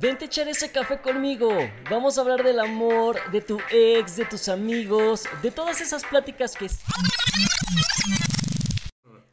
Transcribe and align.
Vente 0.00 0.26
a 0.26 0.28
echar 0.28 0.46
ese 0.46 0.70
café 0.70 1.00
conmigo. 1.00 1.50
Vamos 1.90 2.16
a 2.16 2.20
hablar 2.20 2.44
del 2.44 2.60
amor, 2.60 3.18
de 3.32 3.40
tu 3.40 3.58
ex, 3.72 4.14
de 4.14 4.26
tus 4.26 4.48
amigos, 4.48 5.24
de 5.42 5.50
todas 5.50 5.80
esas 5.80 6.04
pláticas 6.04 6.54
que... 6.54 6.68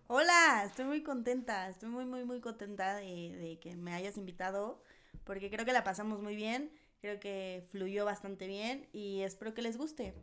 Hola, 0.08 0.64
estoy 0.66 0.86
muy 0.86 1.04
contenta, 1.04 1.70
estoy 1.70 1.90
muy, 1.90 2.06
muy, 2.06 2.24
muy 2.24 2.42
contenta 2.42 2.96
de, 2.96 3.06
de, 3.06 3.60
que 3.62 3.76
me 3.76 3.94
hayas 3.94 4.18
invitado, 4.18 4.82
porque 5.24 5.52
creo 5.52 5.68
que 5.68 5.72
la 5.72 5.84
pasamos 5.84 6.24
muy 6.24 6.36
bien, 6.36 6.72
creo 7.00 7.20
que 7.20 7.68
fluyó 7.70 8.04
bastante 8.04 8.48
bien 8.48 8.90
y 8.92 9.22
espero 9.22 9.54
que 9.54 9.62
les 9.62 9.78
guste. 9.78 10.16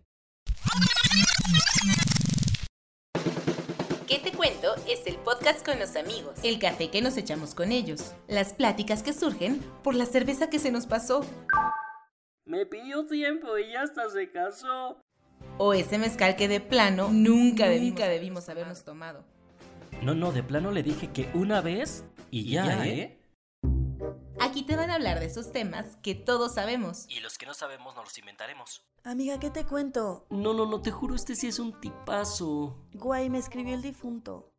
¿Qué 4.12 4.18
te 4.18 4.36
cuento? 4.36 4.74
Es 4.86 5.06
el 5.06 5.16
podcast 5.16 5.64
con 5.64 5.78
los 5.78 5.96
amigos. 5.96 6.34
El 6.42 6.58
café 6.58 6.90
que 6.90 7.00
nos 7.00 7.16
echamos 7.16 7.54
con 7.54 7.72
ellos. 7.72 8.12
Las 8.28 8.52
pláticas 8.52 9.02
que 9.02 9.14
surgen 9.14 9.62
por 9.82 9.95
la 9.95 10.04
cerveza 10.04 10.50
que 10.50 10.58
se 10.58 10.70
nos 10.70 10.86
pasó. 10.86 11.24
Me 12.45 12.66
pidió 12.66 13.06
tiempo 13.06 13.56
y 13.56 13.73
ya 13.73 13.80
hasta 13.80 14.10
se 14.10 14.30
casó. 14.30 15.01
O 15.56 15.73
ese 15.73 15.96
mezcal 15.96 16.37
que 16.37 16.46
de 16.46 16.60
plano 16.60 17.09
nunca, 17.10 17.66
debimos, 17.70 18.01
debimos 18.01 18.48
habernos 18.51 18.84
tomado. 18.84 19.24
No, 20.02 20.15
no, 20.15 20.30
de 20.30 20.42
plano 20.42 20.73
le 20.73 20.82
dije 20.82 21.10
que 21.10 21.30
una 21.32 21.62
vez 21.62 22.04
y 22.30 22.51
ya, 22.51 22.87
¿eh? 22.87 23.18
Aquí 24.41 24.62
te 24.62 24.77
van 24.77 24.91
a 24.91 24.95
hablar 24.95 25.21
de 25.21 25.27
esos 25.27 25.52
temas 25.52 25.97
que 26.02 26.15
todos 26.15 26.55
sabemos. 26.55 27.07
Y 27.09 27.21
los 27.21 27.39
que 27.39 27.47
no 27.47 27.55
sabemos 27.55 27.95
nos 27.95 28.05
los 28.05 28.19
inventaremos. 28.19 28.83
Amiga, 29.05 29.38
¿qué 29.41 29.51
te 29.51 29.65
cuento? 29.65 30.27
No, 30.30 30.55
no, 30.55 30.66
no, 30.66 30.80
te 30.80 30.91
juro, 30.91 31.15
este 31.15 31.35
sí 31.35 31.48
es 31.48 31.59
un 31.59 31.80
tipazo. 31.80 32.77
Guay, 32.95 33.30
me 33.30 33.38
escribió 33.38 33.75
el 33.75 33.83
difunto. 33.83 34.52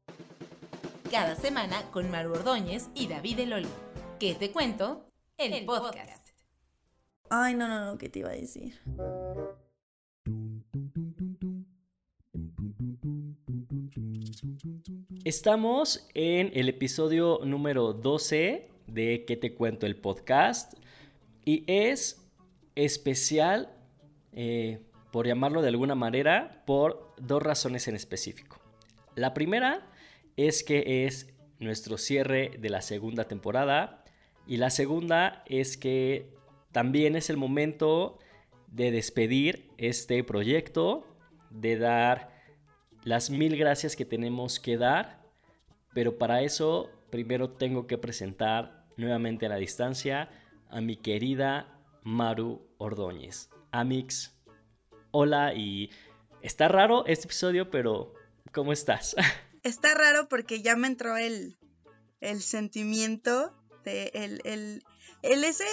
Cada 1.09 1.35
semana 1.35 1.89
con 1.91 2.09
Maru 2.09 2.33
Ordóñez 2.33 2.89
y 2.95 3.07
David 3.07 3.39
Eloli. 3.39 3.69
¿Qué 4.19 4.35
te 4.35 4.51
cuento? 4.51 5.05
El, 5.37 5.65
podcast. 5.65 6.29
Ay, 7.29 7.53
no, 7.53 7.67
no, 7.67 7.85
no, 7.85 7.97
¿qué 7.97 8.09
te 8.09 8.19
iba 8.19 8.29
a 8.29 8.33
decir? 8.33 8.79
Estamos 15.23 16.07
en 16.13 16.51
el 16.53 16.67
episodio 16.67 17.39
número 17.43 17.93
12 17.93 18.72
de 18.93 19.25
¿Qué 19.25 19.35
te 19.35 19.53
cuento? 19.53 19.85
El 19.85 19.95
podcast. 19.95 20.73
Y 21.45 21.63
es 21.67 22.21
especial 22.75 23.73
eh, 24.31 24.79
por 25.11 25.27
llamarlo 25.27 25.61
de 25.61 25.69
alguna 25.69 25.95
manera, 25.95 26.63
por 26.65 27.13
dos 27.17 27.41
razones 27.41 27.87
en 27.87 27.95
específico. 27.95 28.59
La 29.15 29.33
primera 29.33 29.87
es 30.37 30.63
que 30.63 31.05
es 31.05 31.33
nuestro 31.59 31.97
cierre 31.97 32.51
de 32.59 32.69
la 32.69 32.81
segunda 32.81 33.25
temporada 33.25 34.03
y 34.47 34.57
la 34.57 34.69
segunda 34.69 35.43
es 35.47 35.77
que 35.77 36.33
también 36.71 37.15
es 37.15 37.29
el 37.29 37.37
momento 37.37 38.19
de 38.67 38.91
despedir 38.91 39.69
este 39.77 40.23
proyecto, 40.23 41.05
de 41.51 41.77
dar 41.77 42.29
las 43.03 43.29
mil 43.29 43.55
gracias 43.55 43.95
que 43.95 44.05
tenemos 44.05 44.59
que 44.59 44.77
dar, 44.77 45.21
pero 45.93 46.17
para 46.17 46.41
eso 46.41 46.89
primero 47.11 47.51
tengo 47.51 47.85
que 47.85 47.99
presentar 47.99 48.82
nuevamente 48.97 49.45
a 49.45 49.49
la 49.49 49.57
distancia 49.57 50.29
a 50.69 50.81
mi 50.81 50.97
querida 50.97 51.79
Maru 52.03 52.67
Ordóñez. 52.77 53.49
Amix, 53.71 54.35
hola 55.11 55.53
y 55.53 55.89
está 56.41 56.67
raro 56.67 57.05
este 57.05 57.25
episodio, 57.25 57.69
pero 57.69 58.13
¿cómo 58.51 58.73
estás? 58.73 59.15
Está 59.63 59.93
raro 59.93 60.27
porque 60.27 60.61
ya 60.61 60.75
me 60.75 60.87
entró 60.87 61.15
el, 61.15 61.57
el 62.19 62.41
sentimiento 62.41 63.55
de 63.85 64.11
el, 64.13 64.41
el, 64.43 64.83
el 65.21 65.43
ese 65.45 65.63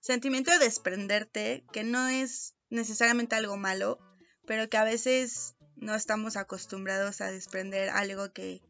sentimiento 0.00 0.50
de 0.50 0.58
desprenderte, 0.58 1.64
que 1.72 1.84
no 1.84 2.06
es 2.08 2.54
necesariamente 2.68 3.34
algo 3.34 3.56
malo, 3.56 3.98
pero 4.46 4.68
que 4.68 4.76
a 4.76 4.84
veces 4.84 5.56
no 5.76 5.94
estamos 5.94 6.36
acostumbrados 6.36 7.22
a 7.22 7.30
desprender 7.30 7.88
algo 7.88 8.30
que, 8.32 8.60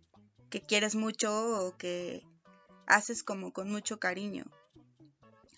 que 0.50 0.60
quieres 0.60 0.94
mucho 0.94 1.66
o 1.66 1.76
que 1.76 2.22
haces 2.86 3.22
como 3.22 3.52
con 3.52 3.70
mucho 3.70 3.98
cariño. 3.98 4.44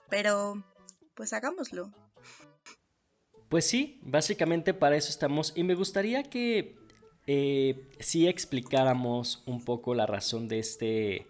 Pero, 0.08 0.64
pues 1.14 1.32
hagámoslo. 1.32 1.92
Pues 3.48 3.66
sí, 3.66 4.00
básicamente 4.02 4.74
para 4.74 4.96
eso 4.96 5.10
estamos 5.10 5.52
y 5.54 5.62
me 5.62 5.74
gustaría 5.74 6.24
que 6.24 6.76
eh, 7.26 7.88
sí 8.00 8.26
explicáramos 8.26 9.42
un 9.46 9.64
poco 9.64 9.94
la 9.94 10.06
razón 10.06 10.48
de 10.48 10.58
este, 10.58 11.26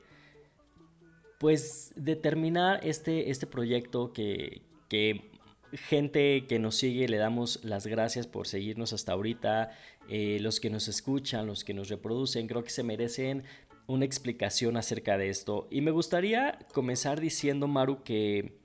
pues 1.39 1.93
determinar 1.97 2.81
este, 2.83 3.31
este 3.31 3.47
proyecto 3.47 4.13
que, 4.13 4.63
que 4.89 5.31
gente 5.73 6.47
que 6.47 6.59
nos 6.59 6.77
sigue 6.77 7.09
le 7.09 7.17
damos 7.19 7.61
las 7.65 7.87
gracias 7.87 8.27
por 8.27 8.47
seguirnos 8.47 8.93
hasta 8.93 9.13
ahorita, 9.13 9.71
eh, 10.09 10.39
los 10.41 10.61
que 10.61 10.71
nos 10.71 10.89
escuchan, 10.89 11.47
los 11.47 11.65
que 11.65 11.75
nos 11.75 11.89
reproducen, 11.89 12.47
creo 12.47 12.65
que 12.65 12.71
se 12.71 12.83
merecen 12.83 13.45
una 13.87 14.05
explicación 14.05 14.77
acerca 14.77 15.17
de 15.19 15.29
esto. 15.29 15.69
Y 15.71 15.81
me 15.81 15.91
gustaría 15.91 16.59
comenzar 16.73 17.21
diciendo, 17.21 17.69
Maru, 17.69 18.03
que 18.03 18.59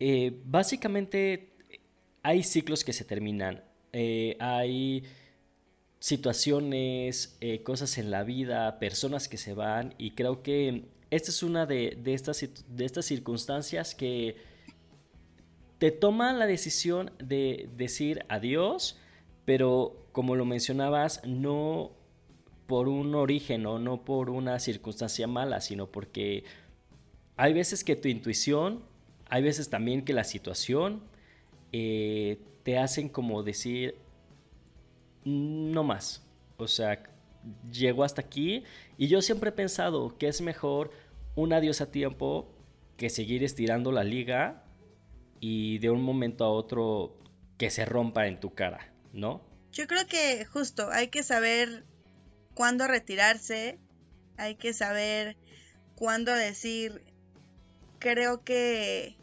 eh, 0.00 0.40
básicamente 0.44 1.52
hay 2.22 2.42
ciclos 2.42 2.84
que 2.84 2.92
se 2.92 3.04
terminan, 3.04 3.62
eh, 3.92 4.36
hay 4.40 5.04
situaciones, 6.00 7.36
eh, 7.40 7.62
cosas 7.62 7.98
en 7.98 8.10
la 8.10 8.22
vida, 8.22 8.78
personas 8.78 9.28
que 9.28 9.36
se 9.36 9.54
van 9.54 9.94
y 9.98 10.12
creo 10.12 10.42
que 10.42 10.84
esta 11.10 11.30
es 11.30 11.42
una 11.42 11.66
de, 11.66 11.98
estas, 12.04 12.46
de 12.68 12.84
estas 12.84 13.06
circunstancias 13.06 13.94
que 13.94 14.36
te 15.78 15.90
toman 15.90 16.38
la 16.38 16.46
decisión 16.46 17.10
de 17.18 17.68
decir 17.76 18.24
adiós, 18.28 18.98
pero 19.44 20.06
como 20.12 20.36
lo 20.36 20.44
mencionabas, 20.44 21.22
no 21.24 21.92
por 22.68 22.86
un 22.86 23.14
origen 23.14 23.64
o 23.64 23.78
no 23.78 24.04
por 24.04 24.28
una 24.28 24.60
circunstancia 24.60 25.26
mala, 25.26 25.62
sino 25.62 25.90
porque 25.90 26.44
hay 27.38 27.54
veces 27.54 27.82
que 27.82 27.96
tu 27.96 28.08
intuición, 28.08 28.84
hay 29.30 29.42
veces 29.42 29.70
también 29.70 30.04
que 30.04 30.12
la 30.12 30.22
situación, 30.22 31.02
eh, 31.72 32.38
te 32.64 32.78
hacen 32.78 33.08
como 33.08 33.42
decir, 33.42 33.94
no 35.24 35.82
más. 35.82 36.22
O 36.58 36.68
sea, 36.68 37.02
llego 37.72 38.04
hasta 38.04 38.20
aquí 38.20 38.64
y 38.98 39.08
yo 39.08 39.22
siempre 39.22 39.48
he 39.48 39.52
pensado 39.52 40.18
que 40.18 40.28
es 40.28 40.42
mejor 40.42 40.90
un 41.36 41.54
adiós 41.54 41.80
a 41.80 41.90
tiempo 41.90 42.52
que 42.98 43.08
seguir 43.08 43.44
estirando 43.44 43.92
la 43.92 44.04
liga 44.04 44.62
y 45.40 45.78
de 45.78 45.88
un 45.88 46.02
momento 46.02 46.44
a 46.44 46.50
otro 46.50 47.16
que 47.56 47.70
se 47.70 47.86
rompa 47.86 48.26
en 48.26 48.40
tu 48.40 48.52
cara, 48.52 48.92
¿no? 49.14 49.40
Yo 49.72 49.86
creo 49.86 50.06
que 50.06 50.44
justo 50.44 50.90
hay 50.90 51.08
que 51.08 51.22
saber 51.22 51.84
cuándo 52.58 52.88
retirarse, 52.88 53.78
hay 54.36 54.56
que 54.56 54.72
saber 54.72 55.36
cuándo 55.94 56.34
decir, 56.34 57.04
creo 58.00 58.42
que 58.42 59.16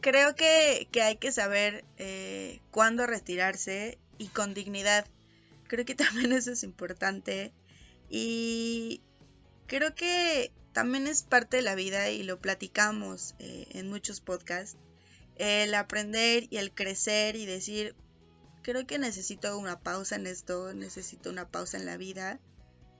creo 0.00 0.36
que, 0.36 0.86
hay 1.02 1.16
que 1.16 1.32
saber 1.32 1.84
eh, 1.98 2.60
cuándo 2.70 3.04
retirarse 3.04 3.98
y 4.16 4.28
con 4.28 4.54
dignidad. 4.54 5.08
Creo 5.66 5.84
que 5.84 5.94
también 5.96 6.30
eso 6.30 6.52
es 6.52 6.62
importante. 6.62 7.52
Y 8.08 9.02
creo 9.66 9.92
que 9.96 10.52
también 10.72 11.08
es 11.08 11.24
parte 11.24 11.56
de 11.56 11.64
la 11.64 11.74
vida 11.74 12.10
y 12.10 12.22
lo 12.22 12.40
platicamos 12.40 13.34
eh, 13.40 13.66
en 13.72 13.90
muchos 13.90 14.20
podcasts. 14.20 14.76
El 15.34 15.74
aprender 15.74 16.46
y 16.48 16.58
el 16.58 16.72
crecer 16.72 17.34
y 17.34 17.44
decir, 17.44 17.96
creo 18.62 18.86
que 18.86 18.98
necesito 18.98 19.58
una 19.58 19.80
pausa 19.80 20.16
en 20.16 20.26
esto, 20.26 20.74
necesito 20.74 21.30
una 21.30 21.48
pausa 21.48 21.76
en 21.76 21.86
la 21.86 21.96
vida. 21.96 22.40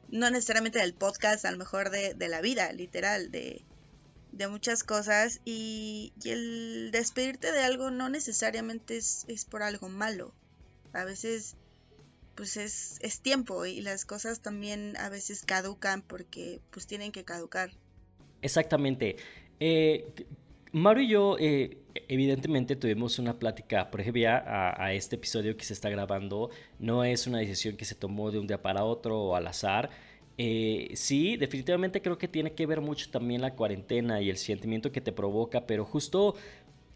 No 0.08 0.30
necesariamente 0.30 0.80
del 0.80 0.94
podcast, 0.94 1.44
a 1.44 1.52
lo 1.52 1.58
mejor 1.58 1.90
de, 1.90 2.14
de 2.14 2.28
la 2.28 2.40
vida, 2.40 2.72
literal, 2.72 3.30
de, 3.30 3.64
de 4.32 4.48
muchas 4.48 4.84
cosas 4.84 5.40
y, 5.44 6.12
el 6.24 6.90
despedirte 6.92 7.52
de 7.52 7.60
algo 7.60 7.90
no 7.90 8.08
necesariamente 8.08 8.96
es, 8.96 9.26
por 9.50 9.62
algo 9.62 9.88
malo. 9.88 10.32
A 10.92 11.04
veces 11.04 11.56
pues 12.34 12.56
es, 12.56 12.98
es, 13.00 13.20
tiempo 13.20 13.66
y 13.66 13.80
las 13.80 14.06
cosas 14.06 14.40
también 14.40 14.96
a 14.96 15.08
veces 15.08 15.42
caducan 15.44 16.00
porque 16.00 16.60
pues 16.70 16.86
tienen 16.86 17.12
que 17.12 17.24
caducar. 17.24 17.70
Exactamente. 18.40 19.16
Eh, 19.58 20.06
Mario 20.72 21.02
y 21.02 21.08
yo 21.08 21.36
eh, 21.38 21.78
evidentemente 22.08 22.76
tuvimos 22.76 23.18
una 23.18 23.38
plática 23.38 23.90
previa 23.90 24.38
a, 24.38 24.84
a 24.84 24.92
este 24.92 25.16
episodio 25.16 25.56
que 25.56 25.64
se 25.64 25.72
está 25.72 25.90
grabando. 25.90 26.50
No 26.78 27.04
es 27.04 27.26
una 27.26 27.38
decisión 27.38 27.76
que 27.76 27.84
se 27.84 27.94
tomó 27.94 28.30
de 28.30 28.38
un 28.38 28.46
día 28.46 28.62
para 28.62 28.84
otro 28.84 29.18
o 29.20 29.36
al 29.36 29.46
azar. 29.46 29.90
Eh, 30.42 30.92
sí, 30.94 31.36
definitivamente 31.36 32.00
creo 32.00 32.16
que 32.16 32.26
tiene 32.26 32.52
que 32.52 32.64
ver 32.64 32.80
mucho 32.80 33.10
también 33.10 33.42
la 33.42 33.54
cuarentena 33.54 34.22
y 34.22 34.30
el 34.30 34.38
sentimiento 34.38 34.90
que 34.90 35.02
te 35.02 35.12
provoca, 35.12 35.66
pero 35.66 35.84
justo 35.84 36.34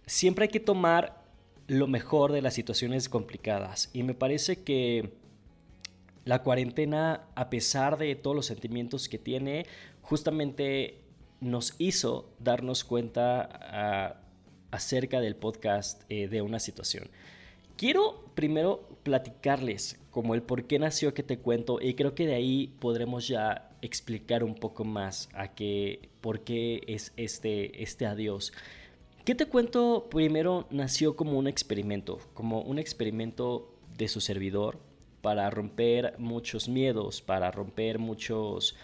siempre 0.06 0.44
hay 0.44 0.48
que 0.48 0.60
tomar 0.60 1.22
lo 1.66 1.86
mejor 1.86 2.32
de 2.32 2.40
las 2.40 2.54
situaciones 2.54 3.10
complicadas. 3.10 3.90
Y 3.92 4.02
me 4.02 4.14
parece 4.14 4.62
que 4.62 5.10
la 6.24 6.42
cuarentena, 6.42 7.26
a 7.34 7.50
pesar 7.50 7.98
de 7.98 8.14
todos 8.14 8.34
los 8.34 8.46
sentimientos 8.46 9.10
que 9.10 9.18
tiene, 9.18 9.66
justamente 10.00 11.02
nos 11.40 11.74
hizo 11.78 12.30
darnos 12.38 12.82
cuenta 12.82 13.50
ah, 13.52 14.16
acerca 14.74 15.20
del 15.20 15.36
podcast 15.36 16.02
eh, 16.08 16.26
de 16.26 16.42
una 16.42 16.58
situación. 16.58 17.08
Quiero 17.76 18.24
primero 18.34 18.88
platicarles 19.04 20.00
como 20.10 20.34
el 20.34 20.42
por 20.42 20.64
qué 20.64 20.78
nació 20.78 21.14
que 21.14 21.22
te 21.22 21.38
cuento 21.38 21.80
y 21.80 21.94
creo 21.94 22.14
que 22.14 22.26
de 22.26 22.34
ahí 22.34 22.74
podremos 22.80 23.28
ya 23.28 23.70
explicar 23.82 24.42
un 24.42 24.54
poco 24.54 24.84
más 24.84 25.28
a 25.32 25.54
qué, 25.54 26.08
por 26.20 26.40
qué 26.40 26.82
es 26.88 27.12
este, 27.16 27.82
este 27.82 28.06
adiós. 28.06 28.52
¿Qué 29.24 29.34
te 29.34 29.46
cuento? 29.46 30.08
Primero 30.10 30.66
nació 30.70 31.16
como 31.16 31.38
un 31.38 31.46
experimento, 31.46 32.18
como 32.34 32.60
un 32.60 32.78
experimento 32.78 33.74
de 33.96 34.08
su 34.08 34.20
servidor 34.20 34.80
para 35.22 35.48
romper 35.50 36.16
muchos 36.18 36.68
miedos, 36.68 37.22
para 37.22 37.50
romper 37.50 37.98
muchos 37.98 38.76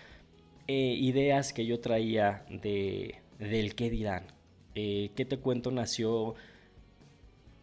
eh, 0.69 0.95
ideas 0.99 1.53
que 1.53 1.67
yo 1.67 1.81
traía 1.81 2.47
de, 2.49 3.17
del 3.39 3.75
qué 3.75 3.91
dirán. 3.91 4.40
Eh, 4.75 5.11
¿Qué 5.17 5.25
te 5.25 5.39
cuento? 5.39 5.71
Nació 5.71 6.35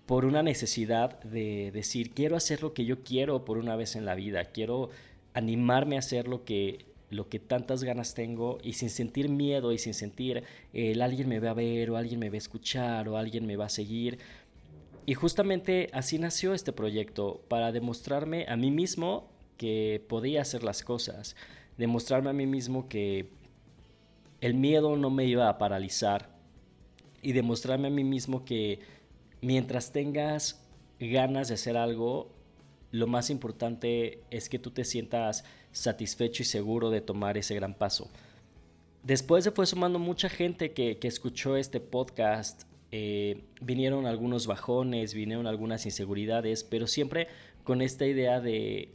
por 0.06 0.26
una 0.26 0.42
necesidad 0.42 1.22
de 1.24 1.72
decir, 1.72 2.12
quiero 2.12 2.38
hacer 2.38 2.64
lo 2.64 2.74
que 2.74 2.86
yo 2.86 3.04
quiero 3.04 3.44
por 3.46 3.58
una 3.58 3.76
vez 3.76 3.96
en 3.96 4.06
la 4.06 4.16
vida, 4.16 4.46
quiero 4.46 4.90
animarme 5.34 5.98
a 5.98 6.00
hacer 6.00 6.28
lo 6.28 6.46
que, 6.46 6.86
lo 7.10 7.28
que 7.28 7.40
tantas 7.40 7.84
ganas 7.84 8.14
tengo 8.14 8.58
y 8.64 8.74
sin 8.74 8.90
sentir 8.90 9.30
miedo 9.30 9.74
y 9.74 9.78
sin 9.78 9.94
sentir 9.94 10.44
el 10.74 11.02
alguien 11.02 11.28
me 11.28 11.40
va 11.40 11.52
a 11.52 11.54
ver 11.54 11.92
o 11.92 11.98
alguien 11.98 12.20
me 12.20 12.30
va 12.30 12.36
a 12.36 12.38
escuchar 12.38 13.10
o 13.10 13.18
alguien 13.18 13.46
me 13.46 13.58
va 13.58 13.66
a 13.66 13.70
seguir. 13.70 14.18
Y 15.06 15.14
justamente 15.14 15.90
así 15.94 16.20
nació 16.20 16.54
este 16.54 16.72
proyecto, 16.72 17.42
para 17.50 17.72
demostrarme 17.72 18.46
a 18.48 18.56
mí 18.56 18.72
mismo 18.72 19.30
que 19.58 20.04
podía 20.08 20.42
hacer 20.42 20.64
las 20.64 20.84
cosas, 20.84 21.36
demostrarme 21.78 22.30
a 22.30 22.34
mí 22.34 22.46
mismo 22.46 22.88
que 22.88 23.30
el 24.40 24.54
miedo 24.54 24.96
no 24.96 25.10
me 25.10 25.26
iba 25.26 25.50
a 25.50 25.58
paralizar 25.58 26.37
y 27.28 27.34
demostrarme 27.34 27.90
a 27.90 27.92
mí 27.92 28.06
mismo 28.06 28.46
que 28.46 28.80
mientras 29.42 29.92
tengas 29.92 30.66
ganas 30.98 31.50
de 31.50 31.56
hacer 31.56 31.76
algo, 31.76 32.32
lo 32.92 33.06
más 33.06 33.30
importante 33.30 34.22
es 34.32 34.48
que 34.48 34.60
tú 34.60 34.72
te 34.72 34.86
sientas 34.86 35.44
satisfecho 35.74 36.44
y 36.44 36.46
seguro 36.46 36.90
de 36.90 37.02
tomar 37.02 37.38
ese 37.38 37.54
gran 37.54 37.74
paso. 37.74 38.10
Después 39.04 39.44
se 39.44 39.52
fue 39.52 39.66
sumando 39.66 40.00
mucha 40.00 40.30
gente 40.30 40.72
que, 40.72 40.98
escuchó 41.02 41.58
este 41.58 41.82
podcast. 41.82 42.64
Eh, 42.94 43.44
vinieron 43.60 44.06
algunos 44.06 44.48
bajones, 44.48 45.14
vinieron 45.14 45.48
algunas 45.48 45.86
inseguridades, 45.86 46.64
pero 46.64 46.88
siempre 46.88 47.28
con 47.66 47.82
esta 47.82 48.06
idea 48.06 48.40
de, 48.40 48.94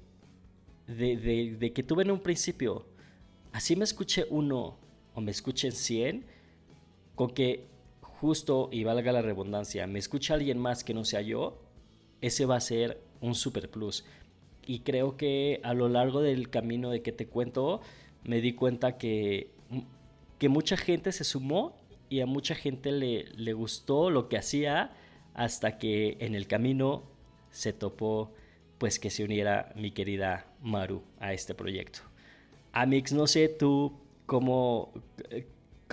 de, 0.87 1.57
de 1.61 1.73
que 1.75 1.83
tuve 1.83 2.05
en 2.05 2.11
un 2.11 2.21
principio, 2.21 2.87
así 3.53 3.77
me 3.77 3.85
escuché 3.85 4.25
uno 4.31 4.79
o 5.13 5.21
me 5.21 5.33
escuchen 5.33 5.73
100, 5.73 6.25
con 7.15 7.35
que 7.35 7.71
justo, 8.23 8.69
y 8.71 8.85
valga 8.85 9.11
la 9.11 9.21
redundancia, 9.21 9.85
me 9.89 9.99
escucha 9.99 10.35
alguien 10.35 10.57
más 10.57 10.85
que 10.85 10.95
no 10.95 11.05
sea 11.05 11.23
yo, 11.23 11.59
ese 12.21 12.47
va 12.47 12.55
a 12.55 12.61
ser 12.61 13.01
un 13.21 13.35
super 13.35 13.69
plus. 13.69 14.05
Y 14.65 14.79
creo 14.81 15.17
que 15.17 15.61
a 15.65 15.75
lo 15.75 15.89
largo 15.89 16.21
del 16.23 16.49
camino 16.49 16.91
de 16.91 17.03
que 17.03 17.11
te 17.11 17.27
cuento, 17.27 17.81
me 18.23 18.41
di 18.41 18.53
cuenta 18.53 18.97
que, 18.97 19.51
que 20.39 20.49
mucha 20.49 20.77
gente 20.77 21.11
se 21.11 21.25
sumó 21.25 21.75
y 22.11 22.21
a 22.21 22.27
mucha 22.27 22.55
gente 22.55 22.93
le, 22.93 23.25
le 23.35 23.55
gustó 23.55 24.09
lo 24.09 24.29
que 24.29 24.39
hacía 24.39 24.93
hasta 25.35 25.77
que 25.77 26.17
en 26.21 26.37
el 26.37 26.47
camino 26.47 27.03
se 27.51 27.73
topó 27.73 28.31
pues 28.79 29.01
que 29.01 29.11
se 29.11 29.25
uniera 29.25 29.73
mi 29.75 29.91
querida 29.91 30.47
Maru 30.61 31.03
a 31.19 31.33
este 31.33 31.57
proyecto. 31.57 32.03
Amix, 32.71 33.13
no 33.13 33.27
sé 33.27 33.49
tú 33.49 33.99
cómo, 34.27 34.93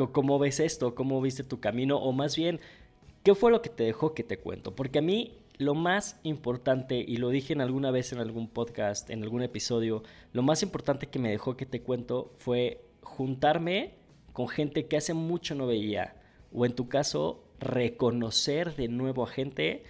¿Cómo 0.08 0.40
ves 0.40 0.60
esto? 0.60 0.96
¿Cómo 0.96 1.22
viste 1.22 1.44
tu 1.44 1.60
camino? 1.60 1.98
O 1.98 2.12
más 2.12 2.36
bien, 2.36 2.60
¿qué 3.24 3.36
fue 3.36 3.52
lo 3.52 3.62
que 3.62 3.70
te 3.70 3.84
dejó 3.84 4.14
que 4.14 4.24
te 4.24 4.40
cuento? 4.40 4.76
Porque 4.76 5.00
a 5.00 5.02
mí 5.02 5.38
lo 5.58 5.76
más 5.76 6.20
importante, 6.24 7.04
y 7.06 7.18
lo 7.18 7.30
dije 7.30 7.52
en 7.52 7.62
alguna 7.62 7.92
vez 7.92 8.14
en 8.14 8.20
algún 8.20 8.48
podcast, 8.48 9.10
en 9.10 9.24
algún 9.24 9.44
episodio, 9.44 10.04
lo 10.32 10.42
más 10.42 10.64
importante 10.64 11.08
que 11.08 11.20
me 11.20 11.30
dejó 11.30 11.58
que 11.58 11.66
te 11.66 11.82
cuento 11.82 12.32
fue 12.38 12.82
juntarme 13.02 13.96
con 14.32 14.48
gente 14.48 14.88
que 14.88 14.96
hace 14.96 15.14
mucho 15.14 15.56
no 15.56 15.68
veía. 15.68 16.16
O 16.54 16.66
en 16.66 16.74
tu 16.74 16.88
caso, 16.88 17.44
reconocer 17.60 18.76
de 18.78 18.88
nuevo 18.88 19.24
a 19.24 19.28
gente 19.28 19.84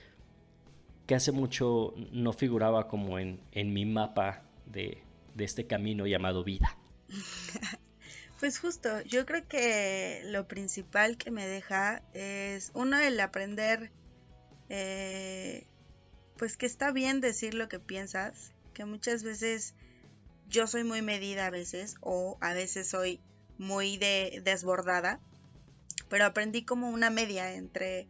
que 1.05 1.13
hace 1.13 1.31
mucho 1.31 1.93
no 2.11 2.33
figuraba 2.33 2.87
como 2.87 3.19
en, 3.19 3.39
en 3.51 3.71
mi 3.71 3.85
mapa 3.85 4.43
de, 4.65 5.03
de 5.35 5.43
este 5.43 5.67
camino 5.67 6.07
llamado 6.07 6.43
vida. 6.43 6.77
Pues 8.39 8.57
justo, 8.57 9.01
yo 9.01 9.25
creo 9.25 9.45
que 9.47 10.21
lo 10.25 10.47
principal 10.47 11.17
que 11.17 11.29
me 11.29 11.45
deja 11.45 12.01
es 12.13 12.71
uno 12.73 12.97
el 12.97 13.19
aprender 13.19 13.91
eh, 14.69 15.67
pues 16.37 16.55
que 16.55 16.65
está 16.65 16.91
bien 16.93 17.19
decir 17.19 17.53
lo 17.53 17.67
que 17.67 17.79
piensas, 17.79 18.53
que 18.73 18.85
muchas 18.85 19.23
veces 19.23 19.73
yo 20.47 20.67
soy 20.67 20.85
muy 20.85 21.01
medida 21.01 21.47
a 21.47 21.49
veces 21.49 21.95
o 21.99 22.37
a 22.39 22.53
veces 22.53 22.87
soy 22.87 23.19
muy 23.57 23.97
de, 23.97 24.41
desbordada, 24.45 25.19
pero 26.07 26.25
aprendí 26.25 26.63
como 26.63 26.89
una 26.89 27.09
media 27.09 27.53
entre 27.55 28.07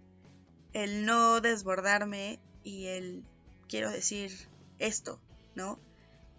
el 0.73 1.07
no 1.07 1.41
desbordarme 1.41 2.39
y 2.63 2.85
el 2.85 3.23
quiero 3.67 3.89
decir 3.89 4.31
esto, 4.77 5.19
¿no? 5.55 5.79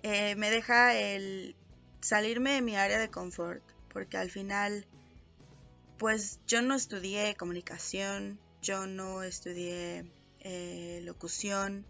Eh, 0.04 0.36
me 0.36 0.50
deja 0.50 0.94
el 0.94 1.56
salirme 2.00 2.52
de 2.52 2.62
mi 2.62 2.76
área 2.76 3.00
de 3.00 3.10
confort, 3.10 3.64
porque 3.92 4.16
al 4.16 4.30
final, 4.30 4.86
pues 5.98 6.40
yo 6.46 6.62
no 6.62 6.74
estudié 6.74 7.36
comunicación, 7.36 8.38
yo 8.62 8.86
no 8.86 9.22
estudié 9.22 10.04
eh, 10.40 11.00
locución, 11.04 11.84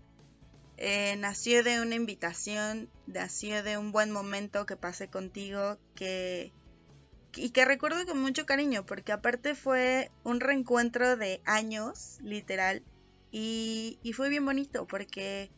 eh, 0.76 1.16
nació 1.16 1.62
de 1.62 1.80
una 1.80 1.94
invitación, 1.94 2.88
nació 3.06 3.62
de 3.62 3.76
un 3.76 3.92
buen 3.92 4.10
momento 4.10 4.66
que 4.66 4.76
pasé 4.76 5.08
contigo, 5.08 5.78
que 5.94 6.52
y 7.36 7.50
que 7.50 7.64
recuerdo 7.64 8.04
con 8.06 8.20
mucho 8.20 8.44
cariño, 8.46 8.84
porque 8.84 9.12
aparte 9.12 9.54
fue 9.54 10.10
un 10.24 10.40
reencuentro 10.40 11.16
de 11.16 11.40
años, 11.44 12.18
literal, 12.22 12.82
y, 13.30 13.98
y, 14.02 14.14
fue 14.14 14.28
bien 14.28 14.44
bonito, 14.44 14.86
porque 14.86 15.50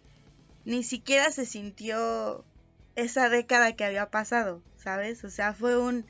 ni 0.66 0.82
siquiera 0.82 1.30
se 1.30 1.46
sintió 1.46 2.44
esa 2.94 3.30
década 3.30 3.74
que 3.74 3.84
había 3.84 4.10
pasado, 4.10 4.62
¿sabes? 4.76 5.24
O 5.24 5.30
sea, 5.30 5.54
fue 5.54 5.78
un, 5.78 6.04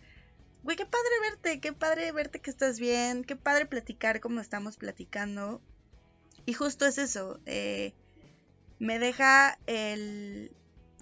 güey, 0.62 0.76
qué 0.76 0.86
padre 0.86 1.10
verte, 1.22 1.60
qué 1.60 1.72
padre 1.72 2.12
verte 2.12 2.40
que 2.40 2.50
estás 2.50 2.78
bien, 2.78 3.24
qué 3.24 3.36
padre 3.36 3.66
platicar 3.66 4.20
como 4.20 4.40
estamos 4.40 4.76
platicando. 4.76 5.60
Y 6.46 6.54
justo 6.54 6.86
es 6.86 6.98
eso, 6.98 7.40
eh, 7.46 7.94
me 8.78 8.98
deja 8.98 9.58
el, 9.66 10.50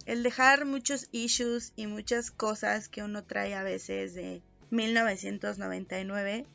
el 0.07 0.23
dejar 0.23 0.67
muchos 0.67 1.09
issues 1.13 1.73
y 1.77 1.87
muchas 1.87 2.31
cosas 2.31 2.89
que 2.89 3.03
uno 3.03 3.25
trae 3.25 3.55
a 3.55 3.63
veces 3.63 4.15
de 4.15 4.43
1999 4.71 6.47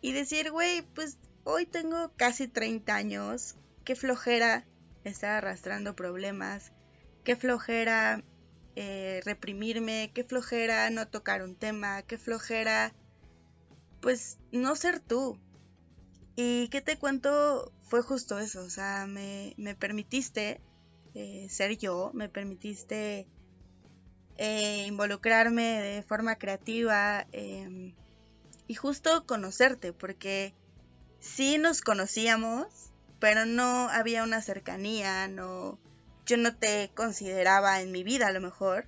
y 0.00 0.12
decir, 0.12 0.50
güey, 0.50 0.82
pues 0.94 1.18
hoy 1.44 1.66
tengo 1.66 2.12
casi 2.16 2.46
30 2.46 2.94
años, 2.94 3.56
qué 3.84 3.96
flojera 3.96 4.66
estar 5.04 5.30
arrastrando 5.30 5.96
problemas, 5.96 6.72
qué 7.24 7.36
flojera 7.36 8.22
eh, 8.80 9.22
reprimirme, 9.24 10.12
qué 10.14 10.22
flojera 10.22 10.88
no 10.90 11.08
tocar 11.08 11.42
un 11.42 11.56
tema, 11.56 12.02
qué 12.02 12.16
flojera, 12.16 12.94
pues 14.00 14.38
no 14.52 14.76
ser 14.76 15.00
tú. 15.00 15.36
Y 16.36 16.68
qué 16.68 16.80
te 16.80 16.96
cuento 16.96 17.72
fue 17.82 18.02
justo 18.02 18.38
eso, 18.38 18.62
o 18.62 18.70
sea, 18.70 19.08
me, 19.08 19.52
permitiste 19.80 20.60
eh, 21.16 21.48
ser 21.50 21.76
yo, 21.76 22.12
me 22.14 22.28
permitiste 22.28 23.26
eh, 24.36 24.84
involucrarme 24.86 25.82
de 25.82 26.04
forma 26.04 26.36
creativa 26.36 27.26
em, 27.32 27.96
y 28.68 28.74
justo 28.74 29.26
conocerte, 29.26 29.92
porque 29.92 30.54
sí 31.18 31.58
nos 31.58 31.80
conocíamos, 31.80 32.92
pero 33.18 33.44
no 33.44 33.88
había 33.88 34.22
una 34.22 34.40
cercanía, 34.40 35.26
no, 35.26 35.80
yo 36.28 36.36
no 36.36 36.54
te 36.54 36.90
consideraba 36.94 37.80
en 37.80 37.90
mi 37.90 38.04
vida 38.04 38.28
a 38.28 38.32
lo 38.32 38.40
mejor, 38.40 38.86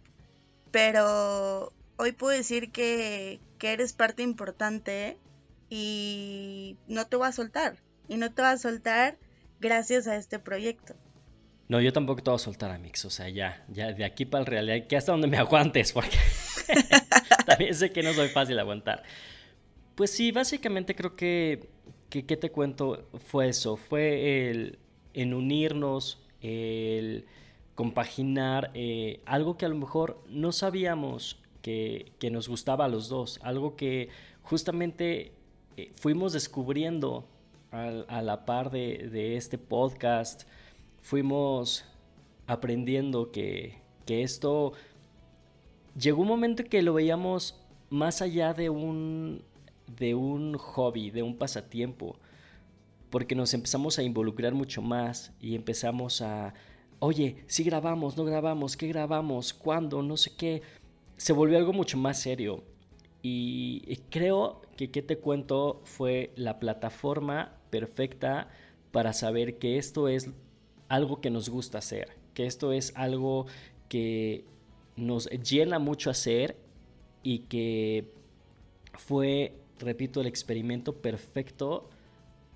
pero 0.71 1.73
hoy 1.97 2.13
puedo 2.13 2.37
decir 2.37 2.71
que, 2.71 3.41
eres 3.63 3.93
parte 3.93 4.23
importante 4.23 5.19
y 5.69 6.77
no 6.87 7.07
te 7.07 7.17
voy 7.17 7.29
a 7.29 7.33
soltar. 7.33 7.77
Y 8.09 8.17
no 8.17 8.33
te 8.33 8.43
voy 8.43 8.51
a 8.51 8.57
soltar 8.59 9.19
gracias 9.61 10.07
a 10.07 10.17
este 10.17 10.39
proyecto. 10.39 10.95
No, 11.69 11.81
yo 11.81 11.93
tampoco 11.93 12.23
te 12.23 12.31
voy 12.31 12.37
a 12.37 12.39
soltar, 12.39 12.71
Amix. 12.71 13.05
O 13.05 13.11
sea, 13.11 13.29
ya, 13.29 13.65
ya 13.69 13.93
de 13.93 14.05
aquí 14.05 14.25
para 14.25 14.41
el 14.41 14.47
real, 14.47 14.87
que 14.87 14.97
hasta 14.97 15.13
donde 15.13 15.29
me 15.29 15.37
aguantes, 15.37 15.93
porque 15.93 16.17
también 17.47 17.75
sé 17.75 17.93
que 17.93 18.03
no 18.03 18.13
soy 18.13 18.29
fácil 18.29 18.59
aguantar. 18.59 19.03
Pues 19.95 20.11
sí, 20.11 20.33
básicamente 20.33 20.95
creo 20.95 21.17
que, 21.17 21.71
que, 22.09 22.27
¿qué 22.27 22.37
te 22.37 22.51
cuento? 22.51 23.09
Fue 23.27 23.49
eso, 23.49 23.77
fue 23.77 24.51
el 24.51 24.79
en 25.13 25.35
unirnos, 25.35 26.19
el 26.41 27.27
compaginar 27.75 28.71
eh, 28.75 29.21
algo 29.25 29.57
que 29.57 29.65
a 29.65 29.69
lo 29.69 29.75
mejor 29.75 30.23
no 30.29 30.53
sabíamos 30.53 31.39
que, 31.63 32.13
nos 32.31 32.49
gustaba 32.49 32.85
a 32.85 32.89
los 32.89 33.09
dos, 33.09 33.41
algo 33.43 33.77
que 33.77 34.09
justamente 34.43 35.33
eh, 35.77 35.91
fuimos 35.95 36.33
descubriendo 36.33 37.27
a, 37.71 38.21
la 38.23 38.45
par 38.45 38.71
de, 38.71 39.37
este 39.37 39.57
podcast, 39.57 40.43
fuimos 41.01 41.85
aprendiendo 42.47 43.31
que, 43.31 43.79
que 44.07 44.23
esto 44.23 44.73
llegó 45.97 46.23
un 46.23 46.29
momento 46.29 46.65
que 46.65 46.83
lo 46.83 46.95
veíamos 46.95 47.61
más 47.91 48.23
allá 48.23 48.55
de 48.55 48.71
un, 48.71 49.43
de 49.99 50.15
un 50.15 50.55
hobby, 50.59 51.11
de 51.11 51.23
un 51.23 51.37
pasatiempo, 51.37 52.17
porque 53.11 53.35
nos 53.35 53.53
empezamos 53.55 53.99
a 53.99 54.03
involucrar 54.03 54.55
mucho 54.55 54.83
más 54.83 55.33
y 55.41 55.55
empezamos 55.57 56.23
a, 56.23 56.55
oye, 57.01 57.45
si 57.47 57.65
grabamos, 57.65 58.17
no 58.17 58.25
grabamos, 58.25 58.77
¿qué 58.77 58.87
grabamos? 58.87 59.53
¿Cuándo? 59.53 60.03
No 60.03 60.17
sé 60.17 60.33
qué. 60.37 60.63
Se 61.17 61.33
volvió 61.33 61.59
algo 61.59 61.73
mucho 61.73 61.99
más 61.99 62.21
serio. 62.21 62.63
Y, 63.23 64.01
creo 64.09 64.63
que 64.77 64.91
¿Qué 64.91 65.03
te 65.03 65.19
cuento? 65.19 65.83
fue 65.85 66.33
la 66.37 66.59
plataforma 66.59 67.59
perfecta 67.69 68.49
para 68.93 69.13
saber 69.13 69.59
que 69.59 69.77
esto 69.77 70.09
es 70.09 70.31
algo 70.89 71.21
que 71.21 71.29
nos 71.29 71.51
gusta 71.51 71.79
hacer, 71.79 72.17
que 72.33 72.47
esto 72.47 72.73
es 72.73 72.93
algo 72.97 73.47
que 73.89 74.47
nos 74.97 75.29
llena 75.29 75.79
mucho 75.79 76.09
hacer 76.09 76.57
y 77.23 77.41
que 77.41 78.11
fue, 78.95 79.55
repito, 79.79 80.23
el 80.23 80.27
experimento 80.27 80.95
perfecto 80.97 81.90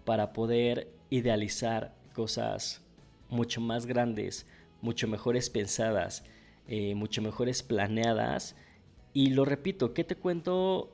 para 0.05 0.33
poder 0.33 0.91
idealizar 1.11 1.95
cosas 2.13 2.83
mucho 3.29 3.61
más 3.61 3.87
grandes, 3.87 4.47
mucho 4.81 5.09
mejores 5.09 5.51
pensadas, 5.51 6.25
eh, 6.69 6.95
mucho 6.95 7.23
mejores 7.23 7.63
planeadas. 7.63 8.57
Y 9.13 9.31
lo 9.31 9.45
repito, 9.45 9.95
¿qué 9.95 10.05
te 10.05 10.17
cuento? 10.17 10.91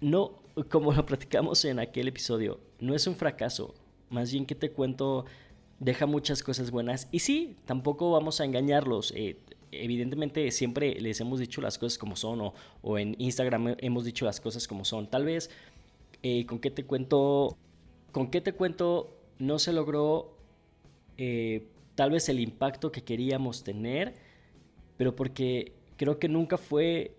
No, 0.00 0.42
como 0.70 0.92
lo 0.92 1.06
platicamos 1.06 1.64
en 1.64 1.78
aquel 1.78 2.08
episodio, 2.08 2.60
no 2.80 2.94
es 2.94 3.06
un 3.06 3.16
fracaso. 3.16 3.74
Más 4.10 4.32
bien 4.32 4.46
que 4.46 4.54
te 4.54 4.70
cuento, 4.70 5.26
deja 5.78 6.06
muchas 6.06 6.42
cosas 6.42 6.70
buenas. 6.70 7.08
Y 7.12 7.20
sí, 7.20 7.56
tampoco 7.66 8.10
vamos 8.10 8.40
a 8.40 8.44
engañarlos. 8.44 9.12
Eh, 9.14 9.38
evidentemente 9.72 10.50
siempre 10.50 11.00
les 11.00 11.20
hemos 11.20 11.40
dicho 11.40 11.60
las 11.60 11.78
cosas 11.78 11.98
como 11.98 12.16
son 12.16 12.52
o, 12.82 12.98
en 12.98 13.14
Instagram 13.18 13.76
hemos 13.78 14.04
dicho 14.04 14.24
las 14.24 14.40
cosas 14.40 14.66
como 14.66 14.84
son. 14.84 15.08
Tal 15.08 15.24
vez 15.24 15.50
eh, 16.22 16.46
con 16.46 16.58
qué 16.58 16.70
te 16.70 16.84
cuento, 16.84 17.56
con 18.12 18.30
qué 18.30 18.40
te 18.40 18.52
cuento 18.52 19.16
no 19.38 19.58
se 19.58 19.72
logró 19.72 20.36
eh, 21.16 21.66
tal 21.94 22.10
vez 22.10 22.28
el 22.28 22.40
impacto 22.40 22.92
que 22.92 23.02
queríamos 23.02 23.64
tener, 23.64 24.14
pero 24.96 25.14
porque 25.14 25.72
creo 25.96 26.18
que 26.18 26.28
nunca 26.28 26.56
fue 26.56 27.16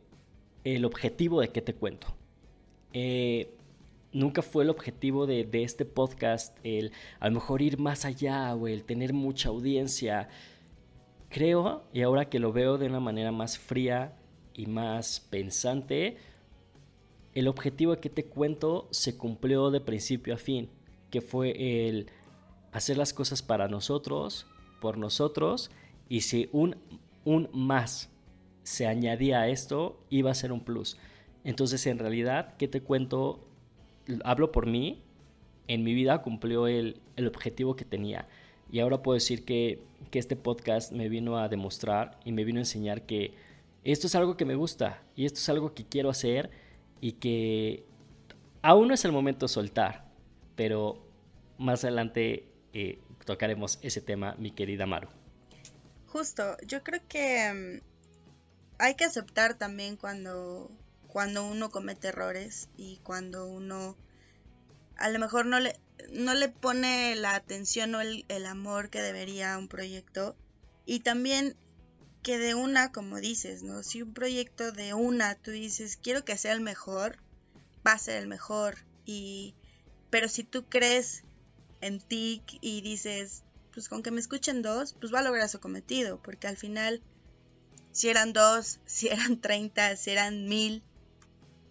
el 0.63 0.85
objetivo 0.85 1.41
de 1.41 1.49
qué 1.49 1.61
te 1.61 1.73
cuento. 1.73 2.07
Eh, 2.93 3.55
nunca 4.11 4.41
fue 4.41 4.63
el 4.63 4.69
objetivo 4.69 5.27
de, 5.27 5.43
de, 5.43 5.63
este 5.63 5.85
podcast 5.85 6.57
el 6.63 6.91
a 7.19 7.27
lo 7.27 7.35
mejor 7.35 7.61
ir 7.61 7.77
más 7.77 8.05
allá 8.05 8.55
o 8.55 8.67
el 8.67 8.83
tener 8.83 9.13
mucha 9.13 9.49
audiencia. 9.49 10.29
Creo, 11.29 11.83
y 11.93 12.01
ahora 12.01 12.29
que 12.29 12.39
lo 12.39 12.51
veo 12.51 12.77
de 12.77 12.87
una 12.87 12.99
manera 12.99 13.31
más 13.31 13.59
fría 13.59 14.17
y 14.53 14.65
más 14.65 15.19
pensante, 15.19 16.17
el 17.33 17.47
objetivo 17.47 17.95
que 17.97 18.09
te 18.09 18.25
cuento 18.25 18.87
se 18.91 19.17
cumplió 19.17 19.69
de 19.69 19.79
principio 19.79 20.33
a 20.33 20.37
fin, 20.37 20.69
que 21.09 21.21
fue 21.21 21.87
el 21.87 22.11
hacer 22.71 22.97
las 22.97 23.13
cosas 23.13 23.41
para 23.41 23.67
nosotros, 23.67 24.47
por 24.79 24.97
nosotros, 24.97 25.71
y 26.07 26.21
si 26.21 26.49
un, 26.51 26.75
un 27.25 27.49
más 27.53 28.09
se 28.63 28.87
añadía 28.87 29.41
a 29.41 29.47
esto, 29.47 29.99
iba 30.09 30.31
a 30.31 30.35
ser 30.35 30.51
un 30.51 30.61
plus. 30.61 30.97
Entonces, 31.43 31.85
en 31.87 31.97
realidad, 31.97 32.55
¿qué 32.57 32.67
te 32.67 32.81
cuento? 32.81 33.47
Hablo 34.23 34.51
por 34.51 34.65
mí, 34.65 35.01
en 35.67 35.83
mi 35.83 35.93
vida 35.93 36.21
cumplió 36.21 36.67
el, 36.67 36.99
el 37.15 37.27
objetivo 37.27 37.75
que 37.75 37.85
tenía. 37.85 38.25
Y 38.71 38.79
ahora 38.79 39.01
puedo 39.01 39.15
decir 39.15 39.45
que, 39.45 39.81
este 40.11 40.35
podcast 40.35 40.91
me 40.91 41.07
vino 41.07 41.37
a 41.37 41.49
demostrar 41.49 42.19
y 42.25 42.31
me 42.31 42.43
vino 42.43 42.57
a 42.57 42.61
enseñar 42.61 43.03
que 43.03 43.33
esto 43.83 44.07
es 44.07 44.15
algo 44.15 44.37
que 44.37 44.45
me 44.45 44.55
gusta 44.55 45.03
y 45.15 45.25
esto 45.25 45.39
es 45.39 45.47
algo 45.49 45.73
que 45.73 45.85
quiero 45.85 46.09
hacer 46.09 46.49
y 46.99 47.13
que 47.13 47.83
aún 48.61 48.87
no 48.87 48.93
es 48.93 49.05
el 49.05 49.11
momento 49.11 49.45
de 49.45 49.49
soltar, 49.49 50.08
pero 50.59 51.01
más 51.57 51.85
adelante 51.85 52.45
eh, 52.73 52.99
tocaremos 53.23 53.79
ese 53.81 54.01
tema, 54.01 54.35
mi 54.37 54.51
querida 54.51 54.85
Maru. 54.85 55.07
Justo, 56.07 56.57
yo 56.67 56.83
creo 56.83 56.99
que 57.07 57.81
mm, 57.81 57.81
hay 58.77 58.95
que 58.95 59.05
aceptar 59.05 59.57
también 59.57 59.95
cuando, 59.95 60.69
cuando 61.07 61.47
uno 61.47 61.69
comete 61.69 62.09
errores 62.09 62.67
y 62.75 62.97
cuando 63.03 63.47
uno 63.47 63.95
a 64.97 65.07
lo 65.07 65.17
mejor 65.19 65.45
no 65.45 65.61
le, 65.61 65.79
no 66.11 66.33
le 66.33 66.49
pone 66.49 67.15
la 67.15 67.35
atención 67.35 67.95
o 67.95 68.01
el, 68.01 68.45
amor 68.45 68.89
que 68.89 69.01
debería 69.01 69.53
a 69.53 69.57
un 69.59 69.69
proyecto. 69.69 70.35
Y 70.85 70.99
también 70.99 71.55
que 72.21 72.37
de 72.37 72.53
una, 72.53 72.91
como 72.91 73.21
dices, 73.21 73.63
¿no? 73.63 73.81
Si 73.81 74.01
un 74.01 74.13
proyecto 74.13 74.73
de 74.73 74.93
una 74.93 75.35
tú 75.35 75.51
dices, 75.51 75.95
quiero 75.95 76.25
que 76.25 76.37
sea 76.37 76.51
el 76.51 76.59
mejor, 76.59 77.15
va 77.87 77.93
a 77.93 77.97
ser 77.97 78.17
el 78.17 78.27
mejor. 78.27 78.79
Y, 79.05 79.55
pero 80.09 80.27
si 80.27 80.43
tú 80.43 80.65
crees 80.67 81.23
en 81.81 81.99
ti 81.99 82.43
y 82.61 82.81
dices, 82.81 83.43
pues 83.73 83.89
con 83.89 84.03
que 84.03 84.11
me 84.11 84.19
escuchen 84.19 84.61
dos, 84.61 84.93
pues 84.93 85.13
va 85.13 85.19
a 85.19 85.23
lograr 85.23 85.47
su 85.49 85.59
cometido. 85.59 86.21
Porque 86.21 86.47
al 86.47 86.57
final, 86.57 87.01
si 87.91 88.09
eran 88.09 88.33
dos, 88.33 88.79
si 88.85 89.07
eran 89.07 89.39
treinta, 89.41 89.95
si 89.95 90.11
eran 90.11 90.47
mil, 90.47 90.83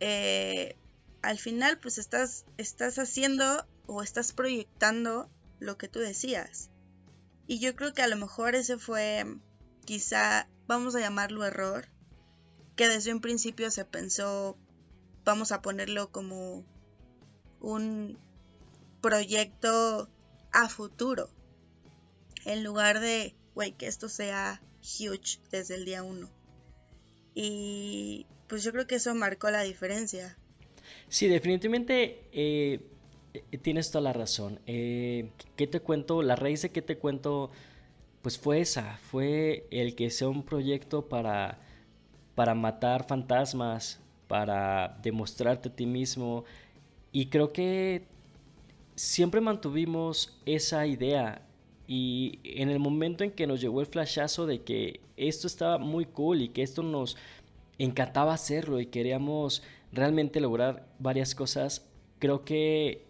eh, 0.00 0.76
al 1.22 1.38
final 1.38 1.78
pues 1.78 1.98
estás, 1.98 2.44
estás 2.56 2.98
haciendo 2.98 3.66
o 3.86 4.02
estás 4.02 4.32
proyectando 4.32 5.28
lo 5.58 5.76
que 5.76 5.88
tú 5.88 5.98
decías. 5.98 6.70
Y 7.46 7.58
yo 7.58 7.74
creo 7.74 7.94
que 7.94 8.02
a 8.02 8.08
lo 8.08 8.16
mejor 8.16 8.54
ese 8.54 8.78
fue 8.78 9.24
quizá, 9.84 10.48
vamos 10.66 10.94
a 10.94 11.00
llamarlo 11.00 11.44
error, 11.44 11.88
que 12.76 12.88
desde 12.88 13.12
un 13.12 13.20
principio 13.20 13.70
se 13.70 13.86
pensó, 13.86 14.56
vamos 15.24 15.50
a 15.50 15.62
ponerlo 15.62 16.12
como 16.12 16.64
un 17.60 18.18
proyecto 19.00 20.08
a 20.52 20.68
futuro, 20.68 21.30
en 22.44 22.64
lugar 22.64 23.00
de, 23.00 23.34
güey, 23.54 23.72
que 23.72 23.86
esto 23.86 24.08
sea 24.08 24.62
huge 24.82 25.40
desde 25.50 25.74
el 25.74 25.84
día 25.84 26.02
uno. 26.02 26.30
Y 27.34 28.26
pues 28.48 28.64
yo 28.64 28.72
creo 28.72 28.86
que 28.86 28.96
eso 28.96 29.14
marcó 29.14 29.50
la 29.50 29.62
diferencia. 29.62 30.36
Sí, 31.08 31.28
definitivamente 31.28 32.24
eh, 32.32 32.80
tienes 33.62 33.90
toda 33.90 34.02
la 34.02 34.12
razón. 34.12 34.60
Eh, 34.66 35.30
¿Qué 35.56 35.66
te 35.66 35.80
cuento? 35.80 36.22
La 36.22 36.36
raíz 36.36 36.62
de 36.62 36.70
qué 36.70 36.82
te 36.82 36.98
cuento, 36.98 37.50
pues 38.22 38.38
fue 38.38 38.60
esa, 38.60 38.98
fue 38.98 39.66
el 39.70 39.94
que 39.94 40.10
sea 40.10 40.28
un 40.28 40.42
proyecto 40.42 41.08
para, 41.08 41.60
para 42.34 42.54
matar 42.54 43.06
fantasmas, 43.06 44.00
para 44.26 44.98
demostrarte 45.02 45.68
a 45.68 45.74
ti 45.74 45.86
mismo. 45.86 46.44
Y 47.12 47.26
creo 47.26 47.52
que 47.52 48.06
siempre 48.98 49.40
mantuvimos 49.40 50.40
esa 50.44 50.86
idea. 50.86 51.46
Y 51.86 52.40
en 52.44 52.68
el 52.68 52.80
momento 52.80 53.24
en 53.24 53.30
que 53.30 53.46
nos 53.46 53.60
llegó 53.60 53.80
el 53.80 53.86
flashazo 53.86 54.44
de 54.44 54.62
que 54.62 55.00
esto 55.16 55.46
estaba 55.46 55.78
muy 55.78 56.04
cool 56.04 56.42
y 56.42 56.48
que 56.50 56.62
esto 56.62 56.82
nos 56.82 57.16
encantaba 57.78 58.34
hacerlo 58.34 58.80
y 58.80 58.86
queríamos 58.86 59.62
realmente 59.92 60.40
lograr 60.40 60.86
varias 60.98 61.34
cosas, 61.34 61.88
creo 62.18 62.44
que 62.44 63.06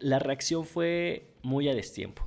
la 0.00 0.18
reacción 0.18 0.64
fue 0.64 1.28
muy 1.42 1.68
a 1.68 1.74
destiempo. 1.74 2.26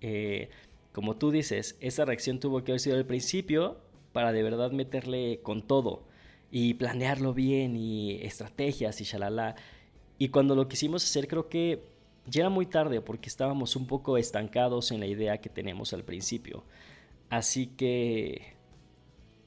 Eh, 0.00 0.50
como 0.92 1.16
tú 1.16 1.30
dices, 1.30 1.76
esa 1.80 2.04
reacción 2.04 2.38
tuvo 2.38 2.62
que 2.62 2.72
haber 2.72 2.80
sido 2.80 2.96
al 2.96 3.06
principio 3.06 3.78
para 4.12 4.32
de 4.32 4.42
verdad 4.42 4.70
meterle 4.72 5.40
con 5.42 5.66
todo 5.66 6.04
y 6.50 6.74
planearlo 6.74 7.32
bien 7.32 7.76
y 7.76 8.16
estrategias 8.22 9.00
y 9.00 9.04
shalala. 9.04 9.56
Y 10.18 10.28
cuando 10.28 10.54
lo 10.54 10.68
quisimos 10.68 11.02
hacer 11.04 11.26
creo 11.26 11.48
que 11.48 11.99
ya 12.30 12.42
era 12.42 12.50
muy 12.50 12.66
tarde 12.66 13.00
porque 13.00 13.28
estábamos 13.28 13.76
un 13.76 13.86
poco 13.86 14.16
estancados 14.16 14.92
en 14.92 15.00
la 15.00 15.06
idea 15.06 15.38
que 15.38 15.48
tenemos 15.48 15.92
al 15.92 16.04
principio. 16.04 16.64
Así 17.28 17.66
que, 17.66 18.54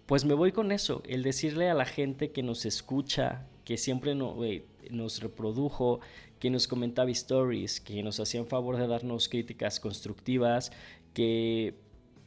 pues 0.05 0.25
me 0.25 0.33
voy 0.33 0.51
con 0.51 0.71
eso, 0.71 1.01
el 1.07 1.23
decirle 1.23 1.69
a 1.69 1.73
la 1.73 1.85
gente 1.85 2.31
que 2.31 2.43
nos 2.43 2.65
escucha, 2.65 3.47
que 3.65 3.77
siempre 3.77 4.15
nos 4.15 5.19
reprodujo, 5.21 5.99
que 6.39 6.49
nos 6.49 6.67
comentaba 6.67 7.09
stories, 7.11 7.79
que 7.79 8.03
nos 8.03 8.19
hacían 8.19 8.47
favor 8.47 8.77
de 8.77 8.87
darnos 8.87 9.29
críticas 9.29 9.79
constructivas, 9.79 10.71
que, 11.13 11.75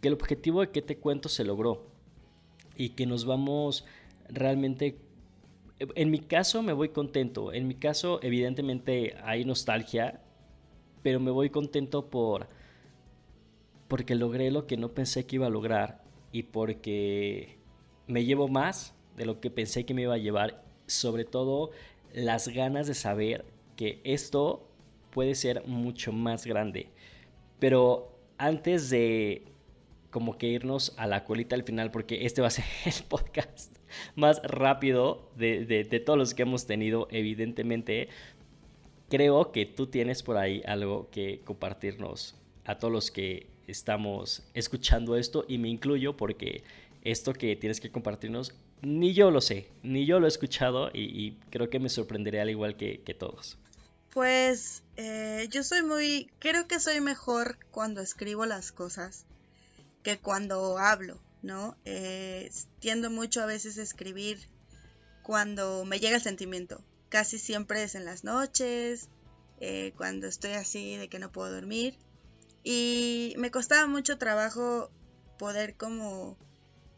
el 0.03 0.13
objetivo 0.13 0.61
de 0.61 0.71
que 0.71 0.83
te 0.83 0.99
cuento 0.99 1.29
se 1.29 1.43
logró 1.43 1.91
y 2.77 2.91
que 2.91 3.07
nos 3.07 3.25
vamos 3.25 3.85
realmente... 4.29 5.01
En 5.97 6.11
mi 6.11 6.21
caso 6.21 6.63
me 6.63 6.73
voy 6.73 6.91
contento, 6.91 7.53
en 7.53 7.67
mi 7.67 7.75
caso 7.75 8.21
evidentemente 8.23 9.17
hay 9.25 9.45
nostalgia, 9.45 10.23
pero 11.03 11.21
me 11.21 11.31
voy 11.31 11.51
contento 11.51 12.07
por 12.07 12.49
porque 13.89 14.15
logré 14.15 14.51
lo 14.51 14.67
que 14.67 14.77
no 14.77 14.93
pensé 14.93 15.27
que 15.27 15.37
iba 15.37 15.47
a 15.47 15.51
lograr 15.51 16.03
y 16.33 16.45
porque 16.45 17.59
me 18.07 18.25
llevo 18.25 18.49
más 18.49 18.95
de 19.17 19.27
lo 19.27 19.41
que 19.41 19.51
pensé 19.51 19.85
que 19.85 19.95
me 19.95 20.03
iba 20.03 20.15
a 20.15 20.19
llevar 20.19 20.65
sobre 20.87 21.25
todo 21.25 21.71
las 22.13 22.49
ganas 22.49 22.87
de 22.87 22.95
saber 22.95 23.45
que 23.77 24.01
esto 24.05 24.69
puede 25.11 25.35
ser 25.35 25.67
mucho 25.67 26.13
más 26.13 26.47
grande. 26.47 26.89
Pero 27.59 28.19
antes 28.39 28.91
de 28.91 29.45
como 30.11 30.39
que 30.39 30.47
irnos 30.47 30.95
a 30.97 31.07
la 31.07 31.25
colita 31.25 31.57
al 31.57 31.63
final, 31.63 31.91
porque 31.91 32.25
este 32.25 32.41
va 32.41 32.47
a 32.49 32.51
ser 32.51 32.65
el 32.87 33.05
podcast 33.09 33.77
más 34.15 34.41
rápido 34.43 35.31
de, 35.37 35.65
de, 35.67 35.85
de 35.85 36.01
todos 36.01 36.19
los 36.19 36.35
que 36.35 36.43
hemos 36.43 36.67
tenido, 36.67 37.07
evidentemente, 37.11 38.09
creo 39.09 39.53
que 39.53 39.67
tú 39.67 39.87
tienes 39.87 40.23
por 40.23 40.37
ahí 40.37 40.63
algo 40.67 41.09
que 41.11 41.41
compartirnos 41.45 42.35
a 42.65 42.79
todos 42.79 42.93
los 42.93 43.11
que 43.11 43.47
estamos 43.67 44.43
escuchando 44.55 45.17
esto 45.17 45.45
y 45.49 45.59
me 45.59 45.69
incluyo 45.69 46.17
porque 46.17 46.63
esto 47.03 47.33
que 47.33 47.57
tienes 47.57 47.81
que 47.81 47.91
compartirnos 47.91 48.55
ni 48.83 49.15
yo 49.15 49.31
lo 49.31 49.41
sé, 49.41 49.69
ni 49.83 50.07
yo 50.07 50.21
lo 50.21 50.27
he 50.27 50.29
escuchado 50.29 50.91
y, 50.93 51.33
creo 51.51 51.71
que 51.71 51.79
me 51.79 51.89
sorprenderé 51.89 52.41
al 52.41 52.51
igual 52.51 52.77
que, 52.77 53.17
todos. 53.19 53.59
Pues 54.13 54.83
eh, 54.97 55.49
yo 55.51 55.63
soy 55.63 55.83
muy, 55.83 56.31
creo 56.39 56.67
que 56.67 56.81
soy 56.81 57.01
mejor 57.01 57.59
cuando 57.71 58.01
escribo 58.01 58.47
las 58.47 58.73
cosas 58.73 59.25
que 60.03 60.19
cuando 60.19 60.79
hablo, 60.79 61.19
¿no? 61.43 61.77
Eh, 61.85 62.51
tiendo 62.79 63.11
mucho 63.11 63.43
a 63.43 63.47
veces 63.47 63.79
a 63.79 63.83
escribir 63.83 64.39
cuando 65.23 65.85
me 65.85 65.99
llega 65.99 66.17
el 66.17 66.23
sentimiento. 66.23 66.81
Casi 67.09 67.39
siempre 67.39 67.83
es 67.83 67.95
en 67.95 68.05
las 68.05 68.25
noches, 68.25 69.09
eh, 69.61 69.93
cuando 69.97 70.27
estoy 70.27 70.53
así 70.53 70.97
de 70.97 71.09
que 71.09 71.19
no 71.19 71.33
puedo 71.33 71.53
dormir. 71.53 71.97
Y 72.63 73.35
me 73.39 73.51
costaba 73.51 73.87
mucho 73.87 74.19
trabajo 74.19 74.91
poder 75.39 75.77
como 75.77 76.37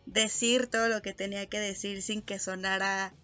decir 0.06 0.66
todo 0.66 0.88
lo 0.88 1.02
que 1.02 1.12
tenía 1.12 1.46
que 1.46 1.60
decir 1.60 2.02
sin 2.02 2.22
que 2.22 2.38
sonara 2.38 3.14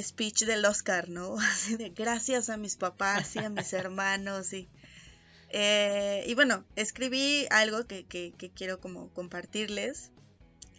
speech 0.00 0.44
del 0.44 0.64
Oscar, 0.64 1.08
¿no? 1.08 1.38
Así 1.40 1.76
de 1.76 1.90
gracias 1.90 2.50
a 2.50 2.56
mis 2.56 2.76
papás 2.76 3.36
y 3.36 3.40
a 3.40 3.48
mis 3.48 3.72
hermanos 3.72 4.52
y... 4.52 4.68
Eh, 5.50 6.24
y 6.26 6.34
bueno, 6.34 6.64
escribí 6.74 7.46
algo 7.50 7.86
que, 7.86 8.04
que, 8.04 8.50
quiero 8.54 8.80
como 8.80 9.12
compartirles. 9.14 10.10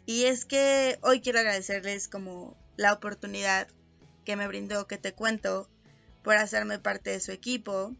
Y 0.06 0.26
es 0.26 0.46
que 0.46 1.00
hoy 1.02 1.22
quiero 1.22 1.40
agradecerles 1.40 2.10
como 2.10 2.58
la 2.76 2.94
oportunidad 2.94 3.70
que 4.28 4.36
me 4.36 4.50
brindó 4.50 4.88
que 4.88 4.98
te 4.98 5.14
cuento 5.14 5.70
por 6.22 6.36
hacerme 6.36 6.80
parte 6.80 7.12
de 7.12 7.22
su 7.22 7.32
equipo. 7.32 7.96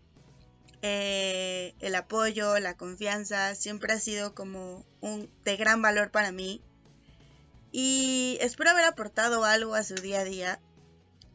Eh, 0.82 1.74
el 1.80 1.96
apoyo, 1.96 2.60
la 2.60 2.76
confianza, 2.76 3.56
siempre 3.56 3.94
ha 3.94 4.00
sido 4.02 4.36
como 4.36 4.86
un 5.00 5.32
de 5.46 5.56
gran 5.56 5.82
valor 5.82 6.12
para 6.12 6.34
mí. 6.34 6.62
Y 7.72 8.38
espero 8.42 8.72
haber 8.72 8.84
aportado 8.84 9.46
algo 9.46 9.74
a 9.74 9.84
su 9.84 9.96
día 9.96 10.20
a 10.20 10.24
día, 10.26 10.60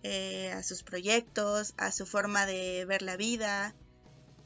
eh, 0.03 0.53
a 0.53 0.63
sus 0.63 0.83
proyectos, 0.83 1.73
a 1.79 1.91
su 1.91 2.05
forma 2.05 2.45
de 2.45 2.85
ver 2.85 3.01
la 3.01 3.17
vida. 3.17 3.75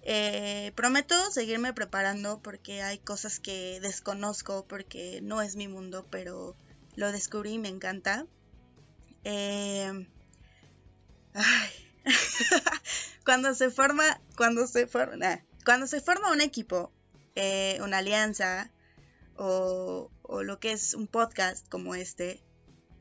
Eh, 0.02 0.70
prometo 0.76 1.16
seguirme 1.32 1.72
preparando 1.72 2.40
porque 2.40 2.82
hay 2.82 2.98
cosas 2.98 3.40
que 3.40 3.80
desconozco 3.80 4.64
porque 4.68 5.18
no 5.24 5.42
es 5.42 5.56
mi 5.56 5.66
mundo, 5.66 6.06
pero 6.08 6.54
lo 6.94 7.10
descubrí 7.10 7.54
y 7.54 7.58
me 7.58 7.68
encanta. 7.68 8.28
Ay, 11.36 11.70
cuando 13.24 13.54
se 13.54 13.70
forma, 13.70 14.20
cuando 14.36 14.66
se 14.66 14.86
forma, 14.86 15.44
cuando 15.64 15.86
se 15.86 16.00
forma 16.00 16.32
un 16.32 16.40
equipo, 16.40 16.92
eh, 17.34 17.78
una 17.82 17.98
alianza 17.98 18.70
o, 19.36 20.10
lo 20.42 20.58
que 20.58 20.72
es 20.72 20.94
un 20.94 21.06
podcast 21.06 21.68
como 21.68 21.94
este, 21.94 22.40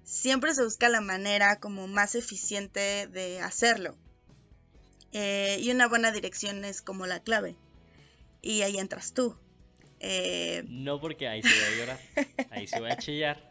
siempre 0.03 0.53
se 0.53 0.63
busca 0.63 0.89
la 0.89 1.01
manera 1.01 1.59
como 1.59 1.87
más 1.87 2.15
eficiente 2.15 3.07
de 3.07 3.39
hacerlo. 3.39 3.95
Eh, 5.13 5.57
y 5.61 5.71
una 5.71 5.87
buena 5.87 6.11
dirección 6.11 6.65
es 6.65 6.81
como 6.81 7.05
la 7.07 7.21
clave. 7.21 7.55
Y 8.41 8.61
ahí 8.63 8.77
entras 8.77 9.13
tú. 9.13 9.37
Eh, 10.01 10.63
no 10.67 10.99
porque 10.99 11.27
ahí 11.27 11.41
se 11.41 11.49
va 11.49 11.67
a 11.67 11.77
llorar, 11.77 11.99
ahí 12.51 12.67
se 12.67 12.79
va 12.79 12.91
a 12.91 12.97
chillar. 12.97 13.49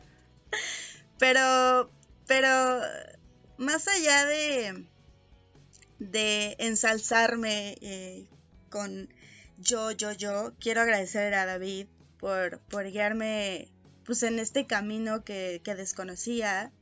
Pero, 1.18 1.90
pero, 2.26 2.80
más 3.58 3.88
allá 3.88 4.26
de, 4.26 4.86
de 5.98 6.56
ensalzarme 6.58 7.76
eh, 7.80 8.28
con 8.70 9.08
yo, 9.58 9.92
yo, 9.92 10.12
yo, 10.12 10.52
quiero 10.58 10.80
agradecer 10.80 11.34
a 11.34 11.46
David 11.46 11.86
por, 12.18 12.58
por 12.60 12.90
guiarme 12.90 13.68
pues 14.04 14.22
en 14.22 14.38
este 14.38 14.66
camino 14.66 15.24
que, 15.24 15.60
que 15.64 15.74
desconocía, 15.74 16.72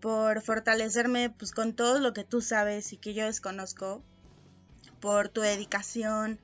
por 0.00 0.42
fortalecerme 0.42 1.30
pues 1.30 1.52
con 1.52 1.74
todo 1.74 2.00
lo 2.00 2.12
que 2.12 2.24
tú 2.24 2.40
sabes 2.40 2.92
y 2.92 2.96
que 2.96 3.14
yo 3.14 3.24
desconozco, 3.24 4.02
por 5.00 5.28
tu 5.28 5.40
dedicación, 5.40 6.38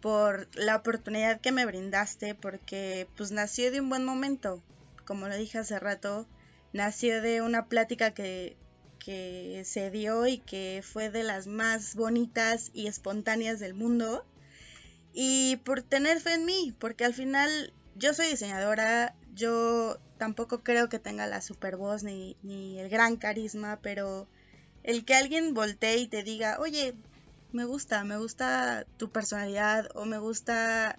por 0.00 0.48
la 0.54 0.76
oportunidad 0.76 1.40
que 1.40 1.52
me 1.52 1.66
brindaste, 1.66 2.34
porque 2.34 3.08
pues 3.16 3.32
nació 3.32 3.72
de 3.72 3.80
un 3.80 3.88
buen 3.88 4.04
momento, 4.04 4.62
como 5.04 5.26
lo 5.26 5.36
dije 5.36 5.58
hace 5.58 5.78
rato, 5.80 6.28
nació 6.72 7.22
de 7.22 7.42
una 7.42 7.66
plática 7.66 8.12
que 8.12 8.56
que 9.06 9.62
se 9.64 9.92
dio 9.92 10.26
y 10.26 10.38
que 10.38 10.82
fue 10.82 11.10
de 11.10 11.22
las 11.22 11.46
más 11.46 11.94
bonitas 11.94 12.72
y 12.74 12.88
espontáneas 12.88 13.60
del 13.60 13.72
mundo. 13.72 14.26
Y 15.14 15.58
por 15.64 15.80
tener 15.82 16.20
fe 16.20 16.34
en 16.34 16.44
mí, 16.44 16.74
porque 16.80 17.04
al 17.04 17.14
final 17.14 17.72
yo 17.94 18.12
soy 18.14 18.26
diseñadora, 18.26 19.14
yo 19.32 20.00
tampoco 20.18 20.64
creo 20.64 20.88
que 20.88 20.98
tenga 20.98 21.28
la 21.28 21.40
super 21.40 21.76
voz 21.76 22.02
ni, 22.02 22.36
ni 22.42 22.80
el 22.80 22.88
gran 22.88 23.14
carisma, 23.14 23.78
pero 23.80 24.26
el 24.82 25.04
que 25.04 25.14
alguien 25.14 25.54
voltee 25.54 25.98
y 25.98 26.08
te 26.08 26.24
diga, 26.24 26.58
oye, 26.58 26.96
me 27.52 27.64
gusta, 27.64 28.02
me 28.02 28.18
gusta 28.18 28.86
tu 28.96 29.12
personalidad 29.12 29.88
o 29.94 30.04
me 30.04 30.18
gusta 30.18 30.98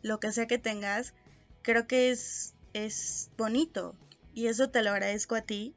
lo 0.00 0.20
que 0.20 0.32
sea 0.32 0.46
que 0.46 0.56
tengas, 0.56 1.12
creo 1.60 1.86
que 1.86 2.12
es, 2.12 2.54
es 2.72 3.30
bonito. 3.36 3.94
Y 4.32 4.46
eso 4.46 4.70
te 4.70 4.82
lo 4.82 4.90
agradezco 4.90 5.34
a 5.34 5.42
ti 5.42 5.74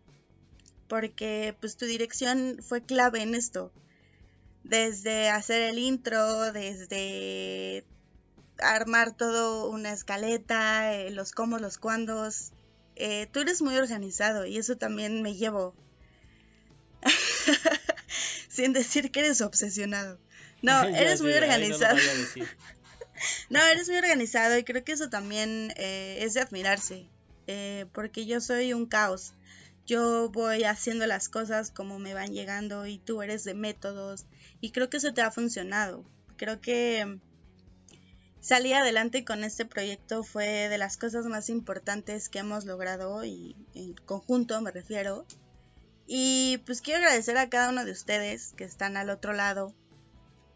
porque 0.88 1.56
pues 1.60 1.78
tu 1.78 1.86
dirección 1.86 2.60
fue 2.62 2.84
clave 2.84 3.22
en 3.22 3.36
esto. 3.36 3.72
Desde 4.64 5.30
hacer 5.30 5.62
el 5.62 5.78
intro, 5.78 6.52
desde 6.52 7.86
armar 8.60 9.16
todo 9.16 9.70
una 9.70 9.92
escaleta, 9.92 10.94
eh, 10.94 11.12
los 11.12 11.32
cómo, 11.32 11.60
los 11.60 11.78
cuándos. 11.78 12.52
Eh, 12.96 13.28
tú 13.32 13.42
eres 13.42 13.62
muy 13.62 13.76
organizado 13.78 14.46
y 14.46 14.58
eso 14.58 14.78
también 14.78 15.22
me 15.22 15.36
llevo. 15.36 15.76
Sin 18.50 18.74
decir 18.74 19.12
que 19.12 19.20
eres 19.22 19.42
obsesionado. 19.42 20.20
No, 20.62 20.84
eres 20.84 21.22
muy 21.22 21.34
organizado. 21.34 21.98
No, 23.50 23.66
eres 23.68 23.88
muy 23.88 23.98
organizado 23.98 24.58
y 24.58 24.66
creo 24.66 24.84
que 24.84 24.92
eso 24.92 25.10
también 25.10 25.74
eh, 25.78 26.18
es 26.20 26.34
de 26.34 26.42
admirarse. 26.42 27.08
porque 27.94 28.26
yo 28.26 28.42
soy 28.42 28.74
un 28.74 28.88
caos 28.88 29.34
yo 29.86 30.30
voy 30.30 30.64
haciendo 30.64 31.06
las 31.06 31.30
cosas 31.30 31.72
como 31.72 32.00
me 32.00 32.14
van 32.14 32.34
llegando 32.34 32.88
y 32.88 32.98
tú 32.98 33.22
eres 33.22 33.44
de 33.44 33.54
métodos 33.54 34.26
y 34.62 34.72
creo 34.72 34.90
que 34.90 34.98
eso 34.98 35.14
te 35.14 35.22
ha 35.22 35.32
funcionado. 35.32 36.04
Creo 36.38 36.60
que 36.60 37.20
salir 38.40 38.76
adelante 38.76 39.24
con 39.26 39.44
este 39.44 39.66
proyecto 39.66 40.24
fue 40.24 40.70
de 40.70 40.78
las 40.78 40.98
cosas 40.98 41.26
más 41.26 41.50
importantes 41.50 42.30
que 42.30 42.40
hemos 42.40 42.66
logrado 42.66 43.24
y 43.26 43.56
en 43.74 43.94
conjunto 43.94 44.60
me 44.62 44.72
refiero. 44.72 45.26
Y 46.08 46.62
pues 46.66 46.82
quiero 46.82 47.00
agradecer 47.00 47.38
a 47.38 47.50
cada 47.50 47.70
uno 47.70 47.86
de 47.86 47.92
ustedes 47.92 48.54
que 48.56 48.64
están 48.64 48.98
al 48.98 49.10
otro 49.10 49.34
lado 49.34 49.74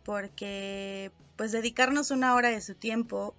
porque 0.04 1.12
pues 1.36 1.52
dedicarnos 1.52 2.12
una 2.12 2.36
hora 2.36 2.50
de 2.50 2.62
su 2.62 2.76
tiempo 2.76 3.36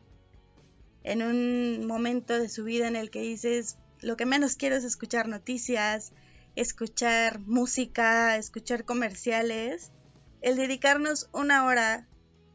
en 1.03 1.22
un 1.22 1.87
momento 1.87 2.38
de 2.38 2.48
su 2.48 2.64
vida 2.64 2.88
en 2.88 2.96
el 2.96 3.11
que 3.11 3.22
dices, 3.22 3.76
lo 4.03 4.17
que 4.17 4.27
menos 4.27 4.57
quiero 4.57 4.77
es 4.77 4.85
escuchar 4.85 5.29
noticias, 5.29 6.13
escuchar 6.57 7.41
música, 7.41 8.37
escuchar 8.37 8.85
comerciales. 8.85 9.93
El 10.41 10.57
dedicarnos 10.57 11.29
una 11.33 11.65
hora 11.65 12.07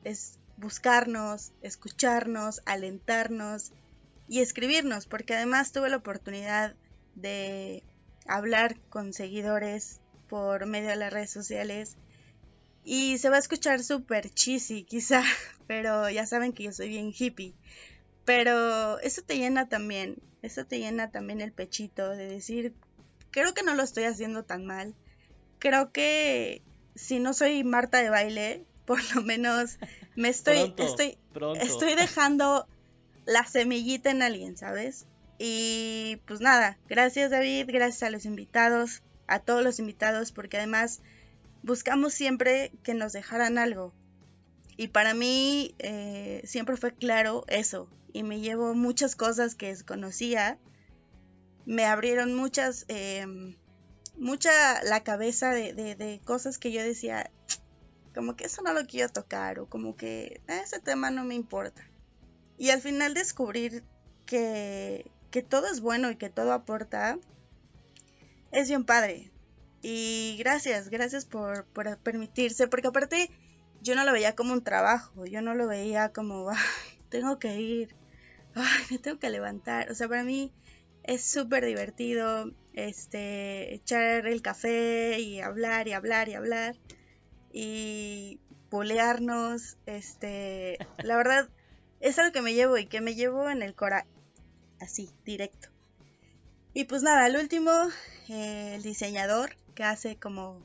es 0.03 0.39
buscarnos, 0.57 1.51
escucharnos, 1.61 2.61
alentarnos 2.65 3.71
y 4.27 4.41
escribirnos, 4.41 5.05
porque 5.05 5.35
además 5.35 5.71
tuve 5.71 5.89
la 5.89 5.97
oportunidad 5.97 6.75
de 7.15 7.83
hablar 8.27 8.79
con 8.89 9.13
seguidores 9.13 9.99
por 10.27 10.65
medio 10.65 10.89
de 10.89 10.95
las 10.95 11.13
redes 11.13 11.31
sociales 11.31 11.97
y 12.83 13.17
se 13.17 13.29
va 13.29 13.37
a 13.37 13.39
escuchar 13.39 13.83
súper 13.83 14.29
cheesy 14.29 14.83
quizá, 14.83 15.23
pero 15.67 16.09
ya 16.09 16.25
saben 16.25 16.53
que 16.53 16.63
yo 16.63 16.71
soy 16.71 16.89
bien 16.89 17.13
hippie. 17.17 17.53
Pero 18.25 18.99
eso 18.99 19.21
te 19.21 19.37
llena 19.37 19.69
también, 19.69 20.17
eso 20.45 20.65
te 20.65 20.79
llena 20.79 21.11
también 21.11 21.41
el 21.41 21.51
pechito 21.51 22.09
de 22.09 22.27
decir, 22.27 22.73
creo 23.31 23.53
que 23.53 23.63
no 23.63 23.75
lo 23.75 23.83
estoy 23.83 24.05
haciendo 24.05 24.43
tan 24.43 24.65
mal. 24.65 24.93
Creo 25.59 25.91
que 25.91 26.61
si 26.95 27.19
no 27.19 27.33
soy 27.33 27.63
Marta 27.63 27.97
de 27.97 28.09
baile, 28.09 28.65
por 28.85 28.99
lo 29.15 29.21
menos 29.21 29.77
me 30.15 30.29
estoy, 30.29 30.73
estoy, 30.77 31.17
estoy 31.59 31.95
dejando 31.95 32.67
la 33.25 33.45
semillita 33.45 34.11
en 34.11 34.21
alguien, 34.21 34.55
¿sabes? 34.57 35.05
Y 35.37 36.21
pues 36.25 36.39
nada, 36.39 36.77
gracias 36.87 37.31
David, 37.31 37.65
gracias 37.67 38.03
a 38.03 38.09
los 38.09 38.25
invitados. 38.25 39.01
a 39.27 39.39
todos 39.39 39.63
los 39.63 39.79
invitados 39.79 40.31
porque 40.31 40.57
además 40.57 41.01
buscamos 41.63 42.13
siempre 42.13 42.71
que 42.83 42.93
nos 42.93 43.11
dejaran 43.11 43.57
algo. 43.57 43.91
Y 44.77 44.89
para 44.89 45.13
mí 45.13 45.73
eh, 45.79 46.41
siempre 46.45 46.77
fue 46.77 46.93
claro 46.93 47.43
eso. 47.47 47.89
Y 48.15 48.23
me 48.23 48.39
llevo 48.39 48.73
muchas 48.73 49.17
cosas 49.17 49.55
que 49.55 49.67
desconocía. 49.67 50.57
Me 51.65 51.83
abrieron 51.83 52.33
muchas, 52.33 52.85
em, 52.87 53.57
mucha 54.17 54.81
la 54.85 55.03
cabeza 55.03 55.51
de, 55.53 55.73
de, 55.73 56.21
cosas 56.23 56.57
que 56.57 56.71
yo 56.71 56.81
decía, 56.81 57.29
como 58.13 58.37
que 58.37 58.45
eso 58.45 58.61
no 58.61 58.71
lo 58.71 58.85
quiero 58.85 59.09
tocar 59.09 59.59
o 59.59 59.67
como 59.67 59.97
que 59.97 60.39
ese 60.47 60.79
tema 60.79 61.11
no 61.11 61.25
me 61.25 61.35
importa. 61.35 61.81
Y 62.57 62.69
al 62.69 62.79
final 62.79 63.13
descubrir 63.13 63.83
que, 64.25 65.11
que 65.29 65.43
todo 65.43 65.67
es 65.67 65.81
bueno 65.81 66.09
y 66.09 66.15
que 66.15 66.29
todo 66.29 66.53
aporta 66.53 67.19
es 68.53 68.69
bien 68.69 68.85
padre. 68.85 69.29
Y 69.81 70.37
gracias, 70.39 70.87
gracias 70.87 71.25
por, 71.25 71.65
por 71.65 71.97
permitirse, 71.97 72.69
porque 72.69 72.87
aparte 72.87 73.29
yo 73.81 73.93
no 73.93 74.05
lo 74.05 74.13
veía 74.13 74.37
como 74.37 74.53
un 74.53 74.63
trabajo, 74.63 75.25
yo 75.25 75.41
no 75.41 75.53
lo 75.53 75.67
veía 75.67 76.13
como, 76.13 76.49
tengo 77.09 77.39
que 77.39 77.59
ir, 77.59 78.04
me 78.89 78.97
tengo 78.97 79.19
que 79.19 79.29
levantar. 79.29 79.91
O 79.91 79.95
sea, 79.95 80.07
para 80.07 80.23
mí 80.23 80.51
es 81.03 81.23
súper 81.23 81.65
divertido 81.65 82.51
este, 82.73 83.73
echar 83.73 84.27
el 84.27 84.41
café 84.41 85.19
y 85.19 85.39
hablar 85.41 85.87
y 85.87 85.93
hablar 85.93 86.29
y 86.29 86.33
hablar 86.33 86.75
y 87.51 88.39
bolearnos. 88.69 89.77
Este, 89.85 90.77
la 90.97 91.17
verdad, 91.17 91.49
es 91.99 92.17
algo 92.19 92.31
que 92.31 92.41
me 92.41 92.53
llevo 92.53 92.77
y 92.77 92.85
que 92.85 93.01
me 93.01 93.15
llevo 93.15 93.49
en 93.49 93.61
el 93.61 93.75
cora, 93.75 94.05
así, 94.79 95.09
directo. 95.23 95.69
Y 96.73 96.85
pues 96.85 97.03
nada, 97.03 97.25
el 97.27 97.37
último, 97.37 97.71
eh, 98.27 98.75
el 98.75 98.83
diseñador 98.83 99.55
que 99.75 99.83
hace 99.83 100.17
como 100.17 100.61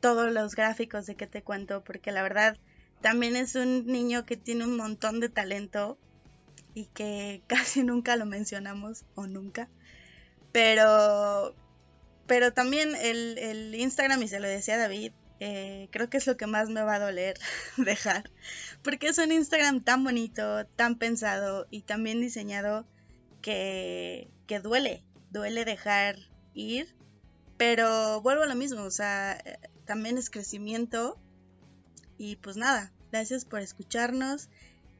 todos 0.00 0.32
los 0.32 0.54
gráficos 0.54 1.06
de 1.06 1.14
que 1.14 1.26
te 1.26 1.42
cuento, 1.42 1.84
porque 1.84 2.12
la 2.12 2.22
verdad 2.22 2.56
también 3.00 3.36
es 3.36 3.54
un 3.54 3.86
niño 3.86 4.26
que 4.26 4.36
tiene 4.36 4.64
un 4.64 4.76
montón 4.76 5.20
de 5.20 5.28
talento 5.28 5.98
y 6.76 6.84
que 6.86 7.42
casi 7.48 7.82
nunca 7.82 8.14
lo 8.14 8.26
mencionamos 8.26 9.04
o 9.16 9.26
nunca. 9.26 9.68
Pero, 10.52 11.56
pero 12.26 12.52
también 12.52 12.94
el, 12.94 13.38
el 13.38 13.74
Instagram, 13.74 14.22
y 14.22 14.28
se 14.28 14.38
lo 14.38 14.46
decía 14.46 14.76
David, 14.76 15.12
eh, 15.40 15.88
creo 15.90 16.08
que 16.08 16.18
es 16.18 16.26
lo 16.26 16.36
que 16.36 16.46
más 16.46 16.68
me 16.68 16.82
va 16.82 16.94
a 16.94 16.98
doler 16.98 17.38
dejar, 17.76 18.30
porque 18.82 19.08
es 19.08 19.18
un 19.18 19.32
Instagram 19.32 19.82
tan 19.82 20.04
bonito, 20.04 20.66
tan 20.76 20.96
pensado 20.96 21.66
y 21.70 21.82
tan 21.82 22.04
bien 22.04 22.20
diseñado 22.20 22.86
que, 23.42 24.30
que 24.46 24.60
duele, 24.60 25.02
duele 25.30 25.64
dejar 25.64 26.16
ir, 26.54 26.94
pero 27.56 28.20
vuelvo 28.20 28.42
a 28.42 28.46
lo 28.46 28.54
mismo, 28.54 28.82
o 28.82 28.90
sea, 28.90 29.42
también 29.86 30.18
es 30.18 30.28
crecimiento. 30.28 31.18
Y 32.18 32.36
pues 32.36 32.56
nada, 32.56 32.92
gracias 33.12 33.44
por 33.44 33.60
escucharnos. 33.60 34.48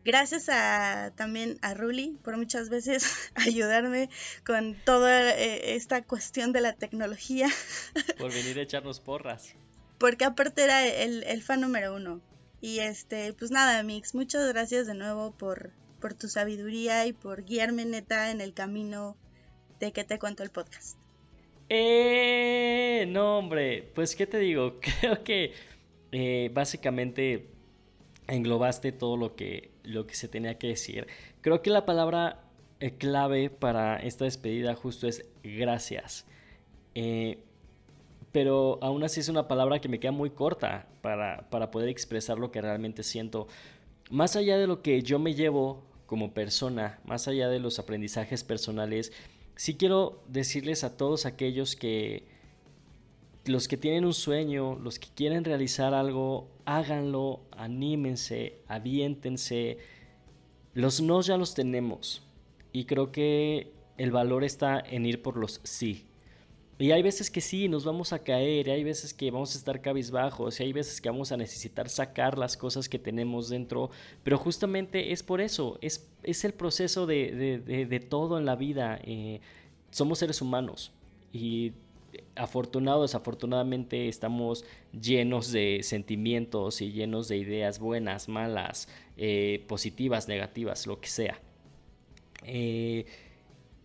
Gracias 0.06 0.48
a 0.48 1.12
también 1.16 1.58
a 1.62 1.74
Ruli 1.74 2.16
por 2.22 2.36
muchas 2.36 2.68
veces 2.68 3.12
ayudarme 3.34 4.08
con 4.46 4.76
toda 4.84 5.36
eh, 5.36 5.74
esta 5.74 6.04
cuestión 6.04 6.52
de 6.52 6.60
la 6.60 6.74
tecnología. 6.74 7.48
Por 8.18 8.32
venir 8.32 8.56
a 8.60 8.62
echarnos 8.62 9.00
porras. 9.00 9.56
Porque 9.98 10.24
aparte 10.24 10.62
era 10.62 10.86
el, 10.86 11.24
el 11.24 11.42
fan 11.42 11.60
número 11.60 11.92
uno. 11.96 12.20
Y 12.60 12.78
este, 12.78 13.32
pues 13.32 13.50
nada, 13.50 13.82
Mix, 13.82 14.14
muchas 14.14 14.46
gracias 14.52 14.86
de 14.86 14.94
nuevo 14.94 15.32
por, 15.32 15.72
por 16.00 16.14
tu 16.14 16.28
sabiduría 16.28 17.04
y 17.06 17.12
por 17.12 17.44
guiarme 17.44 17.84
neta 17.84 18.30
en 18.30 18.40
el 18.40 18.54
camino 18.54 19.16
de 19.80 19.90
que 19.90 20.04
te 20.04 20.20
cuento 20.20 20.44
el 20.44 20.50
podcast. 20.50 20.98
Eh, 21.68 23.06
no, 23.08 23.38
hombre, 23.38 23.90
pues 23.92 24.14
qué 24.14 24.28
te 24.28 24.38
digo, 24.38 24.78
creo 25.00 25.24
que 25.24 25.52
eh, 26.12 26.48
básicamente 26.54 27.55
englobaste 28.28 28.92
todo 28.92 29.16
lo 29.16 29.34
que, 29.36 29.70
lo 29.84 30.06
que 30.06 30.14
se 30.14 30.28
tenía 30.28 30.58
que 30.58 30.68
decir. 30.68 31.06
Creo 31.40 31.62
que 31.62 31.70
la 31.70 31.86
palabra 31.86 32.40
eh, 32.80 32.92
clave 32.92 33.50
para 33.50 33.96
esta 33.96 34.24
despedida 34.24 34.74
justo 34.74 35.06
es 35.06 35.24
gracias. 35.42 36.26
Eh, 36.94 37.38
pero 38.32 38.78
aún 38.82 39.02
así 39.02 39.20
es 39.20 39.28
una 39.28 39.48
palabra 39.48 39.80
que 39.80 39.88
me 39.88 39.98
queda 39.98 40.12
muy 40.12 40.30
corta 40.30 40.86
para, 41.00 41.48
para 41.50 41.70
poder 41.70 41.88
expresar 41.88 42.38
lo 42.38 42.50
que 42.50 42.60
realmente 42.60 43.02
siento. 43.02 43.48
Más 44.10 44.36
allá 44.36 44.58
de 44.58 44.66
lo 44.66 44.82
que 44.82 45.02
yo 45.02 45.18
me 45.18 45.34
llevo 45.34 45.84
como 46.06 46.34
persona, 46.34 47.00
más 47.04 47.28
allá 47.28 47.48
de 47.48 47.60
los 47.60 47.78
aprendizajes 47.78 48.44
personales, 48.44 49.12
sí 49.56 49.76
quiero 49.76 50.22
decirles 50.28 50.84
a 50.84 50.96
todos 50.96 51.26
aquellos 51.26 51.76
que 51.76 52.24
los 53.46 53.68
que 53.68 53.76
tienen 53.76 54.04
un 54.04 54.14
sueño, 54.14 54.76
los 54.76 54.98
que 54.98 55.09
quieren 55.14 55.44
realizar 55.44 55.94
algo, 55.94 56.48
háganlo, 56.64 57.40
anímense, 57.52 58.59
aviéntense. 58.68 59.78
Los 60.74 61.00
no 61.00 61.20
ya 61.22 61.37
los 61.37 61.54
tenemos 61.54 62.22
y 62.72 62.85
creo 62.85 63.11
que 63.11 63.72
el 63.96 64.11
valor 64.11 64.44
está 64.44 64.78
en 64.78 65.06
ir 65.06 65.22
por 65.22 65.37
los 65.37 65.61
sí. 65.64 66.04
Y 66.78 66.90
hay 66.90 67.02
veces 67.02 67.30
que 67.30 67.40
sí, 67.40 67.68
nos 67.68 67.87
vamos 67.87 68.12
a 68.12 68.18
caer, 68.18 68.68
y 68.68 68.70
hay 68.70 68.85
veces 68.85 69.14
que 69.14 69.30
vamos 69.30 69.54
a 69.54 69.59
estar 69.59 69.80
cabizbajos, 69.80 70.61
y 70.61 70.64
hay 70.64 70.74
veces 70.74 71.00
que 71.00 71.09
vamos 71.09 71.32
a 71.32 71.38
necesitar 71.38 71.88
sacar 71.88 72.37
las 72.37 72.59
cosas 72.59 72.87
que 72.90 72.98
tenemos 72.98 73.48
dentro, 73.48 73.88
pero 74.22 74.37
justamente 74.37 75.12
es 75.12 75.22
por 75.22 75.40
eso, 75.40 75.78
es, 75.80 76.06
es 76.22 76.44
el 76.44 76.52
proceso 76.52 77.06
de, 77.06 77.62
de, 77.88 78.00
todo 78.00 78.38
en 78.38 78.44
la 78.44 78.56
vida. 78.56 79.00
Eh, 79.04 79.40
somos 79.90 80.18
seres 80.18 80.42
humanos 80.42 80.92
y 81.32 81.72
afortunado 82.37 83.03
desafortunadamente 83.03 84.09
estamos 84.09 84.64
llenos 84.92 85.53
de 85.53 85.81
sentimientos 85.83 86.81
y 86.81 86.92
llenos 86.92 87.29
de 87.29 87.38
ideas 87.38 87.79
buenas, 87.79 88.29
malas, 88.29 88.88
eh, 89.16 89.64
positivas, 89.66 90.29
negativas, 90.29 90.87
lo 90.87 91.01
que 91.01 91.09
sea. 91.09 91.40
Eh, 92.44 93.07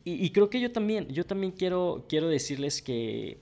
y, 0.03 0.31
creo 0.31 0.49
que 0.49 0.59
yo 0.59 0.71
también, 0.71 1.07
yo 1.09 1.25
también 1.25 1.51
quiero, 1.51 2.05
quiero 2.09 2.27
decirles 2.27 2.81
que, 2.81 3.37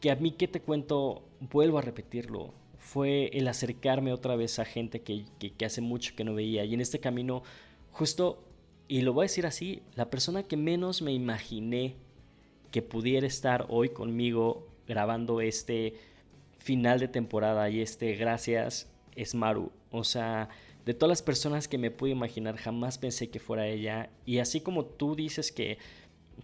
que 0.00 0.10
a 0.10 0.16
mí 0.16 0.32
que 0.32 0.46
te 0.46 0.60
cuento, 0.60 1.22
vuelvo 1.40 1.78
a 1.78 1.82
repetirlo, 1.82 2.52
fue 2.78 3.30
el 3.32 3.48
acercarme 3.48 4.12
otra 4.12 4.36
vez 4.36 4.58
a 4.58 4.66
gente 4.66 5.00
que, 5.00 5.24
que, 5.38 5.64
hace 5.64 5.80
mucho 5.80 6.14
que 6.14 6.24
no 6.24 6.34
veía. 6.34 6.64
Y 6.64 6.74
en 6.74 6.82
este 6.82 7.00
camino, 7.00 7.42
justo, 7.92 8.44
y 8.88 9.00
lo 9.00 9.14
voy 9.14 9.22
a 9.22 9.24
decir 9.24 9.46
así, 9.46 9.80
la 9.94 10.10
persona 10.10 10.42
que 10.42 10.58
menos 10.58 11.00
me 11.00 11.12
imaginé 11.12 11.96
que 12.70 12.82
pudiera 12.82 13.26
estar 13.26 13.66
hoy 13.68 13.90
conmigo 13.90 14.68
grabando 14.86 15.40
este 15.40 15.94
final 16.58 16.98
de 16.98 17.08
temporada 17.08 17.68
y 17.70 17.80
este 17.80 18.14
gracias 18.14 18.90
es 19.14 19.34
Maru. 19.34 19.72
O 19.90 20.04
sea, 20.04 20.48
de 20.84 20.94
todas 20.94 21.10
las 21.10 21.22
personas 21.22 21.68
que 21.68 21.78
me 21.78 21.90
pude 21.90 22.10
imaginar, 22.10 22.56
jamás 22.56 22.98
pensé 22.98 23.30
que 23.30 23.40
fuera 23.40 23.66
ella. 23.66 24.10
Y 24.24 24.38
así 24.38 24.60
como 24.60 24.84
tú 24.86 25.14
dices 25.14 25.52
que, 25.52 25.78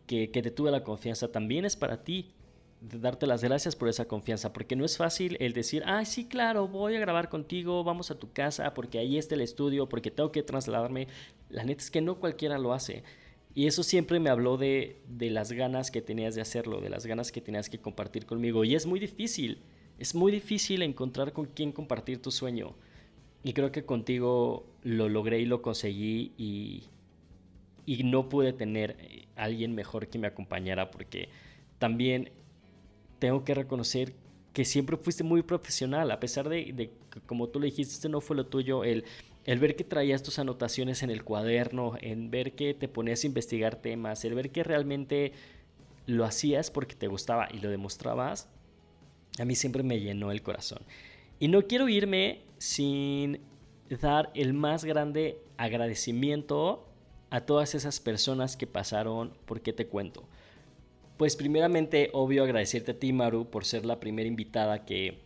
que, 0.07 0.29
te 0.29 0.51
tuve 0.51 0.71
la 0.71 0.85
confianza, 0.85 1.31
también 1.31 1.65
es 1.65 1.77
para 1.77 2.05
ti 2.05 2.33
darte 2.81 3.27
las 3.27 3.43
gracias 3.43 3.75
por 3.75 3.89
esa 3.89 4.05
confianza, 4.05 4.53
porque 4.53 4.77
no 4.77 4.85
es 4.85 4.99
fácil 4.99 5.39
el 5.41 5.55
decir, 5.55 5.83
ay, 5.87 6.05
sí, 6.05 6.27
claro, 6.27 6.69
voy 6.69 6.97
a 6.97 7.01
grabar 7.01 7.31
contigo, 7.31 7.83
vamos 7.85 8.11
a 8.11 8.19
tu 8.19 8.33
casa, 8.33 8.75
porque 8.75 8.99
ahí 8.99 9.17
está 9.17 9.35
el 9.35 9.41
estudio, 9.41 9.89
porque 9.89 10.11
tengo 10.11 10.31
que 10.31 10.43
trasladarme. 10.43 11.09
La 11.49 11.65
neta 11.65 11.83
es 11.83 11.91
que 11.91 12.03
no 12.03 12.21
cualquiera 12.21 12.59
lo 12.59 12.75
hace. 12.75 13.03
Y 13.55 13.67
eso 13.67 13.83
siempre 13.83 14.19
me 14.19 14.31
habló 14.31 14.57
de, 14.57 15.01
de 15.07 15.31
las 15.31 15.53
ganas 15.53 15.91
que 15.91 16.03
tenías 16.03 16.35
de 16.35 16.41
hacerlo, 16.41 16.81
de 16.81 16.91
las 16.91 17.07
ganas 17.07 17.31
que 17.31 17.41
tenías 17.41 17.71
que 17.71 17.79
compartir 17.79 18.27
conmigo. 18.27 18.65
Y 18.65 18.75
es 18.75 18.85
muy 18.85 18.99
difícil, 18.99 19.63
es 19.99 20.15
muy 20.15 20.33
difícil 20.33 20.83
encontrar 20.83 21.33
con 21.33 21.47
quién 21.47 21.71
compartir 21.71 22.21
tu 22.21 22.33
sueño. 22.33 22.75
Y 23.45 23.53
creo 23.53 23.71
que 23.71 23.85
contigo 23.85 24.67
lo 24.83 25.09
logré 25.09 25.39
y 25.39 25.45
lo 25.45 25.63
conseguí 25.63 26.33
y, 26.37 26.85
y 27.87 28.03
no 28.03 28.29
pude 28.29 28.53
tener 28.53 28.97
eh, 28.99 29.27
alguien 29.37 29.75
mejor 29.75 30.09
que 30.09 30.19
me 30.19 30.27
acompañara 30.27 30.91
porque 30.91 31.29
también 31.79 32.31
tengo 33.19 33.45
que 33.45 33.55
reconocer 33.55 34.15
que 34.53 34.65
siempre 34.65 34.97
fuiste 34.97 35.25
muy 35.25 35.43
profesional, 35.43 36.11
a 36.11 36.21
pesar 36.21 36.49
de, 36.49 36.73
de 36.73 36.91
como 37.27 37.49
tú 37.49 37.61
le 37.61 37.67
dijiste, 37.67 38.09
no 38.09 38.21
fue 38.21 38.37
lo 38.37 38.47
tuyo, 38.47 38.85
el, 38.85 39.05
el 39.45 39.59
ver 39.59 39.77
que 39.77 39.85
traías 39.85 40.23
tus 40.23 40.39
anotaciones 40.39 41.03
en 41.03 41.11
el 41.11 41.25
cuaderno, 41.25 41.95
en 42.01 42.31
ver 42.31 42.53
que 42.53 42.75
te 42.75 42.89
ponías 42.89 43.25
a 43.25 43.27
investigar 43.27 43.77
temas, 43.77 44.25
el 44.25 44.35
ver 44.35 44.51
que 44.51 44.65
realmente 44.65 45.33
lo 46.07 46.25
hacías 46.25 46.71
porque 46.71 46.95
te 46.95 47.09
gustaba 47.09 47.49
y 47.53 47.59
lo 47.59 47.71
demostrabas, 47.71 48.49
a 49.39 49.45
mí 49.45 49.55
siempre 49.55 49.83
me 49.83 50.01
llenó 50.01 50.31
el 50.31 50.43
corazón. 50.43 50.83
Y 51.39 51.49
no 51.49 51.63
quiero 51.63 51.89
irme 51.89 52.43
sin 52.59 53.41
dar 54.01 54.31
el 54.35 54.55
más 54.55 54.85
grande 54.85 55.39
agradecimiento 55.57 56.89
a 57.31 57.41
todas 57.41 57.75
esas 57.75 58.01
personas 58.01 58.57
que 58.57 58.67
pasaron 58.67 59.35
por 59.45 59.61
qué 59.61 59.73
te 59.73 59.87
cuento. 59.87 60.25
Pues 61.17 61.37
primeramente, 61.37 62.11
obvio, 62.13 62.45
agradecerte 62.45 62.93
a 62.93 62.99
ti, 62.99 63.13
Maru, 63.13 63.51
por 63.51 63.65
ser 63.65 63.85
la 63.85 64.01
primera 64.01 64.29
invitada 64.29 64.85
que, 64.85 65.19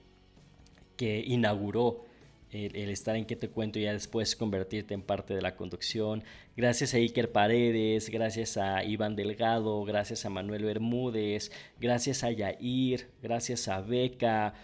que 0.97 1.21
inauguró 1.21 2.05
el, 2.51 2.89
estar 2.91 3.17
en 3.17 3.27
qué 3.27 3.37
te 3.37 3.49
cuento 3.49 3.79
y 3.79 3.83
ya 3.83 3.93
después 3.93 4.37
convertirte 4.37 4.95
en 4.95 5.03
parte 5.03 5.35
de 5.35 5.43
la 5.43 5.57
conducción. 5.57 6.25
Gracias 6.57 6.95
a 6.95 6.99
Iker 6.99 7.31
Paredes, 7.31 8.11
gracias 8.11 8.57
a 8.57 8.85
Iván 8.85 9.17
Delgado, 9.17 9.85
gracias 9.85 10.25
a 10.25 10.31
Manuel 10.31 10.65
Bermúdez, 10.65 11.53
gracias 11.81 12.25
a 12.25 12.31
Yair, 12.31 13.09
gracias 13.23 13.69
a 13.69 13.81
Beca. 13.81 14.55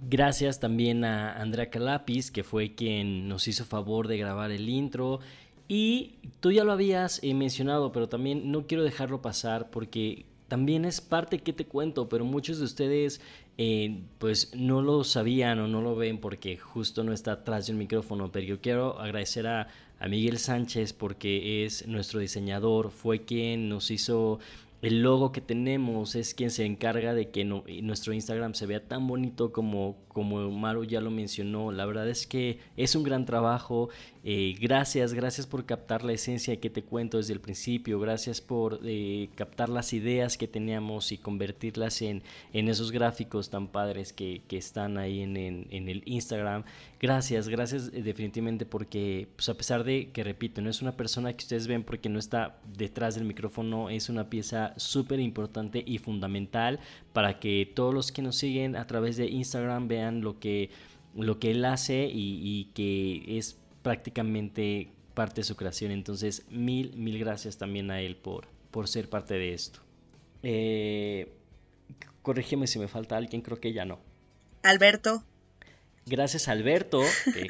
Gracias 0.00 0.60
también 0.60 1.04
a 1.04 1.32
Andrea 1.32 1.70
Calapis, 1.70 2.30
que 2.30 2.44
fue 2.44 2.76
quien 2.76 3.26
nos 3.26 3.48
hizo 3.48 3.64
favor 3.64 4.06
de 4.06 4.16
grabar 4.16 4.52
el 4.52 4.68
intro. 4.68 5.18
Y 5.66 6.18
tú 6.38 6.52
ya 6.52 6.62
lo 6.62 6.70
habías 6.70 7.20
eh, 7.24 7.34
mencionado, 7.34 7.90
pero 7.90 8.08
también 8.08 8.52
no 8.52 8.66
quiero 8.68 8.84
dejarlo 8.84 9.20
pasar 9.20 9.70
porque 9.70 10.24
también 10.48 10.84
es 10.84 11.00
parte 11.00 11.38
que 11.38 11.52
te 11.52 11.66
cuento, 11.66 12.08
pero 12.08 12.24
muchos 12.24 12.58
de 12.58 12.64
ustedes 12.64 13.20
eh, 13.58 14.00
pues 14.18 14.54
no 14.54 14.82
lo 14.82 15.04
sabían 15.04 15.58
o 15.60 15.68
no 15.68 15.82
lo 15.82 15.94
ven 15.94 16.18
porque 16.18 16.56
justo 16.56 17.04
no 17.04 17.12
está 17.12 17.32
atrás 17.32 17.66
de 17.66 17.72
un 17.72 17.78
micrófono, 17.78 18.32
pero 18.32 18.46
yo 18.46 18.60
quiero 18.60 18.98
agradecer 18.98 19.46
a, 19.46 19.68
a 20.00 20.08
Miguel 20.08 20.38
Sánchez 20.38 20.92
porque 20.92 21.64
es 21.64 21.86
nuestro 21.86 22.20
diseñador, 22.20 22.90
fue 22.90 23.24
quien 23.24 23.68
nos 23.68 23.90
hizo 23.90 24.38
el 24.80 25.02
logo 25.02 25.32
que 25.32 25.40
tenemos 25.40 26.14
es 26.14 26.34
quien 26.34 26.50
se 26.50 26.64
encarga 26.64 27.12
de 27.12 27.30
que 27.30 27.44
nuestro 27.44 28.12
Instagram 28.12 28.54
se 28.54 28.66
vea 28.66 28.86
tan 28.86 29.08
bonito 29.08 29.50
como, 29.50 29.96
como 30.08 30.50
Maru 30.52 30.84
ya 30.84 31.00
lo 31.00 31.10
mencionó. 31.10 31.72
La 31.72 31.84
verdad 31.84 32.08
es 32.08 32.28
que 32.28 32.60
es 32.76 32.94
un 32.94 33.02
gran 33.02 33.24
trabajo. 33.24 33.88
Eh, 34.22 34.54
gracias, 34.60 35.14
gracias 35.14 35.46
por 35.48 35.64
captar 35.66 36.04
la 36.04 36.12
esencia 36.12 36.60
que 36.60 36.70
te 36.70 36.84
cuento 36.84 37.16
desde 37.16 37.32
el 37.32 37.40
principio. 37.40 37.98
Gracias 37.98 38.40
por 38.40 38.78
eh, 38.84 39.30
captar 39.34 39.68
las 39.68 39.92
ideas 39.92 40.36
que 40.36 40.46
teníamos 40.46 41.10
y 41.10 41.18
convertirlas 41.18 42.00
en, 42.02 42.22
en 42.52 42.68
esos 42.68 42.92
gráficos 42.92 43.50
tan 43.50 43.66
padres 43.66 44.12
que, 44.12 44.42
que 44.46 44.58
están 44.58 44.96
ahí 44.96 45.22
en, 45.22 45.36
en, 45.36 45.88
el 45.88 46.02
Instagram. 46.04 46.62
Gracias, 47.00 47.48
gracias 47.48 47.90
eh, 47.92 48.02
definitivamente 48.02 48.64
porque 48.64 49.28
pues 49.34 49.48
a 49.48 49.54
pesar 49.54 49.82
de 49.82 50.10
que, 50.12 50.22
repito, 50.22 50.60
no 50.60 50.70
es 50.70 50.82
una 50.82 50.96
persona 50.96 51.32
que 51.32 51.42
ustedes 51.42 51.66
ven 51.66 51.82
porque 51.82 52.08
no 52.08 52.18
está 52.18 52.60
detrás 52.76 53.16
del 53.16 53.24
micrófono, 53.24 53.90
es 53.90 54.08
una 54.08 54.30
pieza 54.30 54.67
súper 54.76 55.20
importante 55.20 55.82
y 55.84 55.98
fundamental 55.98 56.80
para 57.12 57.38
que 57.40 57.70
todos 57.74 57.94
los 57.94 58.12
que 58.12 58.22
nos 58.22 58.36
siguen 58.36 58.76
a 58.76 58.86
través 58.86 59.16
de 59.16 59.26
Instagram 59.26 59.88
vean 59.88 60.20
lo 60.20 60.38
que, 60.38 60.70
lo 61.14 61.38
que 61.38 61.50
él 61.52 61.64
hace 61.64 62.08
y, 62.12 62.70
que 62.74 63.38
es 63.38 63.56
prácticamente 63.82 64.90
parte 65.14 65.40
de 65.40 65.44
su 65.44 65.56
creación. 65.56 65.90
Entonces, 65.90 66.44
mil, 66.50 66.94
mil 66.96 67.18
gracias 67.18 67.58
también 67.58 67.90
a 67.90 68.00
él 68.00 68.16
por, 68.16 68.46
por 68.70 68.88
ser 68.88 69.08
parte 69.08 69.34
de 69.34 69.54
esto. 69.54 69.80
Eh, 70.42 71.32
corrígeme 72.22 72.66
si 72.66 72.78
me 72.78 72.88
falta 72.88 73.16
alguien, 73.16 73.42
creo 73.42 73.60
que 73.60 73.72
ya 73.72 73.84
no. 73.84 73.98
Alberto. 74.62 75.24
Gracias 76.08 76.48
Alberto, 76.48 77.02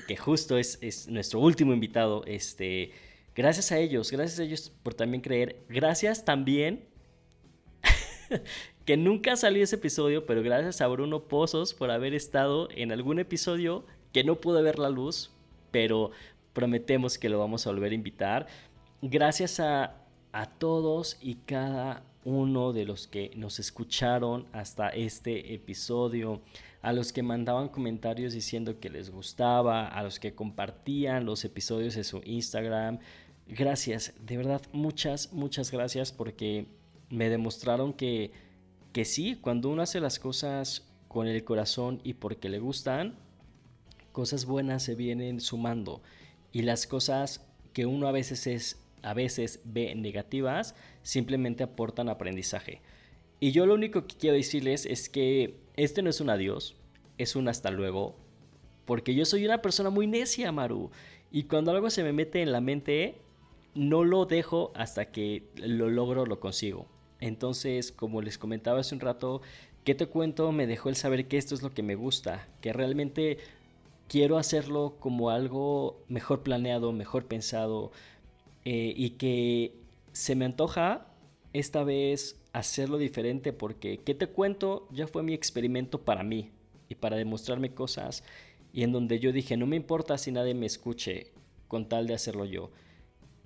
que, 0.08 0.16
justo 0.16 0.58
es, 0.58 0.78
es, 0.80 1.08
nuestro 1.08 1.40
último 1.40 1.72
invitado. 1.72 2.24
Este, 2.26 2.90
gracias 3.34 3.70
a 3.70 3.78
ellos, 3.78 4.10
gracias 4.10 4.40
a 4.40 4.42
ellos 4.42 4.72
por 4.82 4.94
también 4.94 5.20
creer. 5.20 5.60
Gracias 5.68 6.24
también 6.24 6.84
que 8.84 8.96
nunca 8.96 9.36
salió 9.36 9.62
ese 9.62 9.76
episodio, 9.76 10.26
pero 10.26 10.42
gracias 10.42 10.80
a 10.80 10.88
Bruno 10.88 11.24
Pozos 11.24 11.74
por 11.74 11.90
haber 11.90 12.14
estado 12.14 12.68
en 12.74 12.92
algún 12.92 13.18
episodio 13.18 13.84
que 14.12 14.24
no 14.24 14.36
pudo 14.36 14.62
ver 14.62 14.78
la 14.78 14.90
luz, 14.90 15.30
pero 15.70 16.10
prometemos 16.52 17.18
que 17.18 17.28
lo 17.28 17.38
vamos 17.38 17.66
a 17.66 17.70
volver 17.70 17.92
a 17.92 17.96
invitar. 17.96 18.46
Gracias 19.02 19.60
a, 19.60 19.96
a 20.32 20.46
todos 20.46 21.18
y 21.20 21.36
cada 21.36 22.02
uno 22.24 22.72
de 22.72 22.84
los 22.84 23.06
que 23.06 23.30
nos 23.36 23.58
escucharon 23.58 24.46
hasta 24.52 24.88
este 24.90 25.54
episodio, 25.54 26.42
a 26.82 26.92
los 26.92 27.12
que 27.12 27.22
mandaban 27.22 27.68
comentarios 27.68 28.32
diciendo 28.32 28.78
que 28.80 28.90
les 28.90 29.10
gustaba, 29.10 29.88
a 29.88 30.02
los 30.02 30.18
que 30.18 30.34
compartían 30.34 31.24
los 31.24 31.44
episodios 31.44 31.96
en 31.96 32.04
su 32.04 32.20
Instagram. 32.24 32.98
Gracias, 33.46 34.14
de 34.24 34.36
verdad, 34.36 34.62
muchas, 34.72 35.32
muchas 35.32 35.70
gracias 35.70 36.12
porque 36.12 36.66
me 37.10 37.28
demostraron 37.28 37.92
que, 37.92 38.32
que 38.92 39.04
sí, 39.04 39.36
cuando 39.40 39.70
uno 39.70 39.82
hace 39.82 40.00
las 40.00 40.18
cosas 40.18 40.86
con 41.08 41.26
el 41.26 41.44
corazón 41.44 42.00
y 42.04 42.14
porque 42.14 42.48
le 42.48 42.58
gustan, 42.58 43.16
cosas 44.12 44.44
buenas 44.44 44.82
se 44.82 44.94
vienen 44.94 45.40
sumando 45.40 46.02
y 46.52 46.62
las 46.62 46.86
cosas 46.86 47.46
que 47.72 47.86
uno 47.86 48.08
a 48.08 48.12
veces 48.12 48.46
es 48.46 48.84
a 49.02 49.14
veces 49.14 49.60
ve 49.64 49.94
negativas 49.94 50.74
simplemente 51.02 51.62
aportan 51.62 52.08
aprendizaje. 52.08 52.80
Y 53.40 53.52
yo 53.52 53.66
lo 53.66 53.74
único 53.74 54.06
que 54.06 54.16
quiero 54.16 54.36
decirles 54.36 54.86
es 54.86 55.08
que 55.08 55.60
este 55.76 56.02
no 56.02 56.10
es 56.10 56.20
un 56.20 56.30
adiós, 56.30 56.76
es 57.16 57.36
un 57.36 57.48
hasta 57.48 57.70
luego, 57.70 58.16
porque 58.84 59.14
yo 59.14 59.24
soy 59.24 59.44
una 59.44 59.62
persona 59.62 59.90
muy 59.90 60.06
necia, 60.06 60.50
Maru, 60.50 60.90
y 61.30 61.44
cuando 61.44 61.70
algo 61.70 61.90
se 61.90 62.02
me 62.02 62.12
mete 62.12 62.42
en 62.42 62.52
la 62.52 62.60
mente, 62.60 63.16
no 63.74 64.02
lo 64.02 64.24
dejo 64.24 64.72
hasta 64.74 65.12
que 65.12 65.44
lo 65.56 65.88
logro, 65.88 66.26
lo 66.26 66.40
consigo. 66.40 66.86
Entonces, 67.20 67.92
como 67.92 68.22
les 68.22 68.38
comentaba 68.38 68.80
hace 68.80 68.94
un 68.94 69.00
rato, 69.00 69.42
¿qué 69.84 69.94
te 69.94 70.06
cuento? 70.06 70.52
Me 70.52 70.66
dejó 70.66 70.88
el 70.88 70.96
saber 70.96 71.26
que 71.28 71.38
esto 71.38 71.54
es 71.54 71.62
lo 71.62 71.74
que 71.74 71.82
me 71.82 71.94
gusta, 71.94 72.48
que 72.60 72.72
realmente 72.72 73.38
quiero 74.08 74.38
hacerlo 74.38 74.96
como 75.00 75.30
algo 75.30 76.02
mejor 76.08 76.42
planeado, 76.42 76.92
mejor 76.92 77.26
pensado 77.26 77.92
eh, 78.64 78.92
y 78.96 79.10
que 79.10 79.74
se 80.12 80.34
me 80.34 80.44
antoja 80.44 81.06
esta 81.52 81.84
vez 81.84 82.40
hacerlo 82.52 82.98
diferente 82.98 83.52
porque, 83.52 83.98
¿qué 83.98 84.14
te 84.14 84.28
cuento? 84.28 84.88
Ya 84.90 85.06
fue 85.06 85.22
mi 85.22 85.34
experimento 85.34 86.02
para 86.02 86.22
mí 86.22 86.50
y 86.88 86.94
para 86.94 87.16
demostrarme 87.16 87.74
cosas 87.74 88.24
y 88.72 88.82
en 88.82 88.92
donde 88.92 89.18
yo 89.18 89.32
dije, 89.32 89.56
no 89.56 89.66
me 89.66 89.76
importa 89.76 90.18
si 90.18 90.32
nadie 90.32 90.54
me 90.54 90.66
escuche 90.66 91.32
con 91.68 91.88
tal 91.88 92.06
de 92.06 92.14
hacerlo 92.14 92.44
yo. 92.44 92.70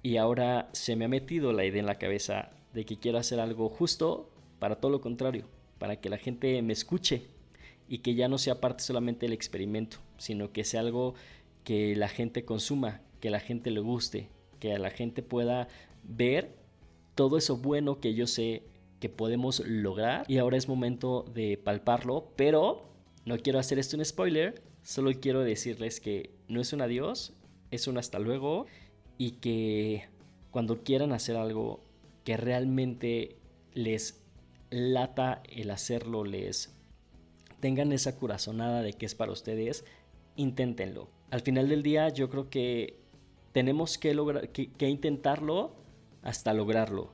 Y 0.03 0.17
ahora 0.17 0.69
se 0.73 0.97
me 0.97 1.05
ha 1.05 1.09
metido 1.09 1.53
la 1.53 1.65
idea 1.65 1.81
en 1.81 1.87
la 1.87 1.99
cabeza 1.99 2.51
de 2.73 2.85
que 2.85 2.99
quiero 2.99 3.19
hacer 3.19 3.41
algo 3.41 3.69
justo 3.69 4.31
para 4.59 4.77
todo 4.77 4.91
lo 4.91 5.01
contrario, 5.01 5.47
para 5.79 6.01
que 6.01 6.09
la 6.09 6.19
gente 6.19 6.61
me 6.63 6.73
escuche 6.73 7.23
y 7.89 7.99
que 7.99 8.15
ya 8.15 8.29
no 8.29 8.39
sea 8.39 8.61
parte 8.61 8.85
solamente 8.85 9.27
del 9.27 9.33
experimento, 9.33 9.99
sino 10.19 10.53
que 10.53 10.65
sea 10.65 10.81
algo 10.81 11.15
que 11.65 11.95
la 11.97 12.09
gente 12.09 12.45
consuma, 12.45 13.01
que 13.21 13.31
la 13.31 13.41
gente 13.41 13.71
le 13.71 13.81
guste, 13.81 14.29
que 14.61 14.79
la 14.79 14.91
gente 14.91 15.23
pueda 15.23 15.69
ver 16.05 16.57
todo 17.15 17.37
eso 17.37 17.57
bueno 17.57 18.01
que 18.01 18.15
yo 18.15 18.27
sé 18.27 18.63
que 19.01 19.09
podemos 19.09 19.61
lograr. 19.67 20.25
Y 20.29 20.39
ahora 20.39 20.57
es 20.57 20.69
momento 20.69 21.25
de 21.35 21.59
palparlo, 21.59 22.29
pero 22.37 22.85
no 23.25 23.37
quiero 23.39 23.59
hacer 23.59 23.79
esto 23.79 23.97
un 23.97 24.05
spoiler, 24.05 24.63
solo 24.83 25.11
quiero 25.21 25.41
decirles 25.41 26.01
que 26.01 26.31
no 26.49 26.61
es 26.61 26.73
un 26.73 26.83
adiós, 26.83 27.33
es 27.71 27.89
un 27.89 27.99
hasta 27.99 28.19
luego 28.19 28.67
y 29.19 29.33
que 29.33 30.05
cuando 30.51 30.83
quieran 30.83 31.13
hacer 31.13 31.37
algo 31.37 31.81
que 32.25 32.37
realmente 32.37 33.37
les 33.75 34.23
lata 34.71 35.43
el 35.49 35.71
hacerlo, 35.71 36.25
les 36.25 36.75
tengan 37.61 37.93
esa 37.93 38.17
corazonada 38.17 38.83
de 38.83 38.93
que 38.95 39.07
es 39.07 39.15
para 39.15 39.33
ustedes, 39.33 39.85
inténtenlo. 40.37 41.09
Al 41.31 41.41
final 41.41 41.69
del 41.69 41.83
día 41.83 42.09
yo 42.09 42.29
creo 42.29 42.51
que 42.51 42.97
tenemos 43.53 43.99
que, 43.99 44.15
lograr, 44.15 44.49
que, 44.49 44.89
intentarlo 44.89 45.75
hasta 46.23 46.55
lograrlo. 46.55 47.11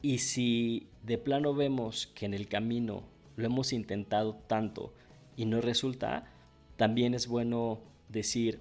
Y 0.00 0.18
si 0.18 0.88
de 1.02 1.18
plano 1.18 1.54
vemos 1.54 2.06
que 2.08 2.26
en 2.26 2.34
el 2.34 2.48
camino 2.48 3.04
lo 3.36 3.46
hemos 3.46 3.72
intentado 3.72 4.34
tanto 4.46 4.92
y 5.36 5.46
no 5.46 5.60
resulta, 5.60 6.30
también 6.76 7.14
es 7.14 7.26
bueno 7.26 7.80
decir, 8.08 8.60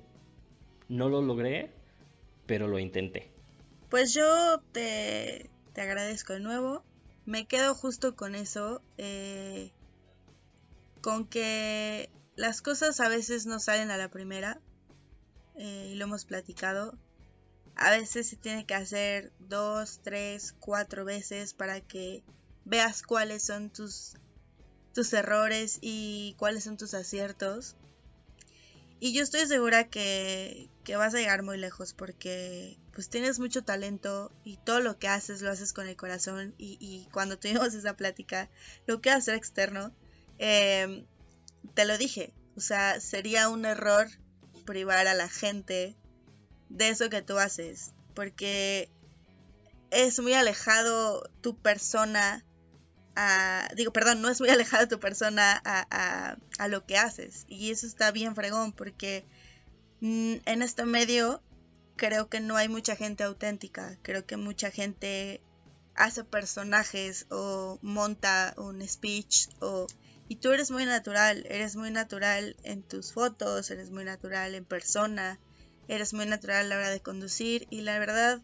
no 0.87 1.09
lo 1.09 1.21
logré, 1.21 1.71
pero 2.45 2.67
lo 2.67 2.79
intenté. 2.79 3.31
Pues 3.91 4.13
yo 4.13 4.61
te, 4.71 5.51
agradezco 5.75 6.31
de 6.31 6.39
nuevo. 6.39 6.81
Me 7.25 7.45
quedo 7.45 7.75
justo 7.75 8.15
con 8.15 8.35
eso. 8.35 8.81
Eh, 8.97 9.73
con 11.01 11.27
que 11.27 12.09
las 12.37 12.61
cosas 12.61 13.01
a 13.01 13.09
veces 13.09 13.45
no 13.45 13.59
salen 13.59 13.91
a 13.91 13.97
la 13.97 14.07
primera. 14.07 14.61
Eh, 15.55 15.89
y 15.91 15.95
lo 15.95 16.05
hemos 16.05 16.23
platicado. 16.23 16.97
A 17.75 17.89
veces 17.91 18.29
se 18.29 18.37
tiene 18.37 18.65
que 18.65 18.75
hacer 18.75 19.33
dos, 19.39 19.99
tres, 20.01 20.55
cuatro 20.61 21.03
veces 21.03 21.53
para 21.53 21.81
que 21.81 22.23
veas 22.63 23.03
cuáles 23.03 23.43
son 23.43 23.69
tus, 23.69 24.13
tus 24.93 25.11
errores 25.11 25.79
y 25.81 26.35
cuáles 26.39 26.63
son 26.63 26.77
tus 26.77 26.93
aciertos. 26.93 27.75
Y 29.03 29.13
yo 29.13 29.23
estoy 29.23 29.47
segura 29.47 29.89
que, 29.89 30.69
que 30.83 30.95
vas 30.95 31.15
a 31.15 31.17
llegar 31.17 31.41
muy 31.41 31.57
lejos 31.57 31.91
porque 31.93 32.77
pues 32.93 33.09
tienes 33.09 33.39
mucho 33.39 33.63
talento 33.63 34.31
y 34.43 34.57
todo 34.57 34.79
lo 34.79 34.99
que 34.99 35.07
haces 35.07 35.41
lo 35.41 35.49
haces 35.49 35.73
con 35.73 35.87
el 35.87 35.95
corazón 35.95 36.53
y, 36.59 37.07
cuando 37.11 37.39
tuvimos 37.39 37.73
esa 37.73 37.97
plática 37.97 38.47
lo 38.85 39.01
que 39.01 39.09
hacer 39.09 39.33
externo 39.33 39.91
em, 40.37 41.07
te 41.73 41.85
lo 41.85 41.97
dije 41.97 42.31
o 42.55 42.59
sea 42.59 43.01
sería 43.01 43.49
un 43.49 43.65
error 43.65 44.07
privar 44.65 45.07
a 45.07 45.15
la 45.15 45.29
gente 45.29 45.95
de 46.69 46.89
eso 46.89 47.09
que 47.09 47.23
tú 47.23 47.39
haces 47.39 47.93
porque 48.13 48.87
es 49.89 50.19
muy 50.19 50.33
alejado 50.33 51.27
tu 51.41 51.57
persona 51.57 52.45
a, 53.15 53.67
digo, 53.75 53.91
perdón, 53.91 54.21
no 54.21 54.29
es 54.29 54.39
muy 54.39 54.49
alejado 54.49 54.87
tu 54.87 54.99
persona 54.99 55.61
a, 55.65 56.37
a, 56.59 56.67
lo 56.67 56.85
que 56.85 56.97
haces. 56.97 57.45
Y 57.47 57.71
eso 57.71 57.87
está 57.87 58.11
bien 58.11 58.35
fregón 58.35 58.73
porque 58.73 59.25
mm, 60.01 60.35
en 60.45 60.61
este 60.61 60.85
medio 60.85 61.41
creo 61.95 62.29
que 62.29 62.39
no 62.39 62.57
hay 62.57 62.69
mucha 62.69 62.95
gente 62.95 63.23
auténtica. 63.23 63.97
Creo 64.01 64.25
que 64.25 64.37
mucha 64.37 64.71
gente 64.71 65.41
hace 65.95 66.23
personajes 66.23 67.25
o 67.29 67.79
monta 67.81 68.53
un 68.57 68.87
speech 68.87 69.49
o... 69.59 69.87
Y 70.27 70.37
tú 70.37 70.53
eres 70.53 70.71
muy 70.71 70.85
natural, 70.85 71.45
eres 71.49 71.75
muy 71.75 71.91
natural 71.91 72.55
en 72.63 72.83
tus 72.83 73.11
fotos, 73.11 73.69
eres 73.69 73.91
muy 73.91 74.05
natural 74.05 74.55
en 74.55 74.63
persona, 74.63 75.37
eres 75.89 76.13
muy 76.13 76.25
natural 76.25 76.65
a 76.65 76.69
la 76.69 76.77
hora 76.77 76.89
de 76.89 77.01
conducir 77.01 77.67
y 77.69 77.81
la 77.81 77.99
verdad 77.99 78.41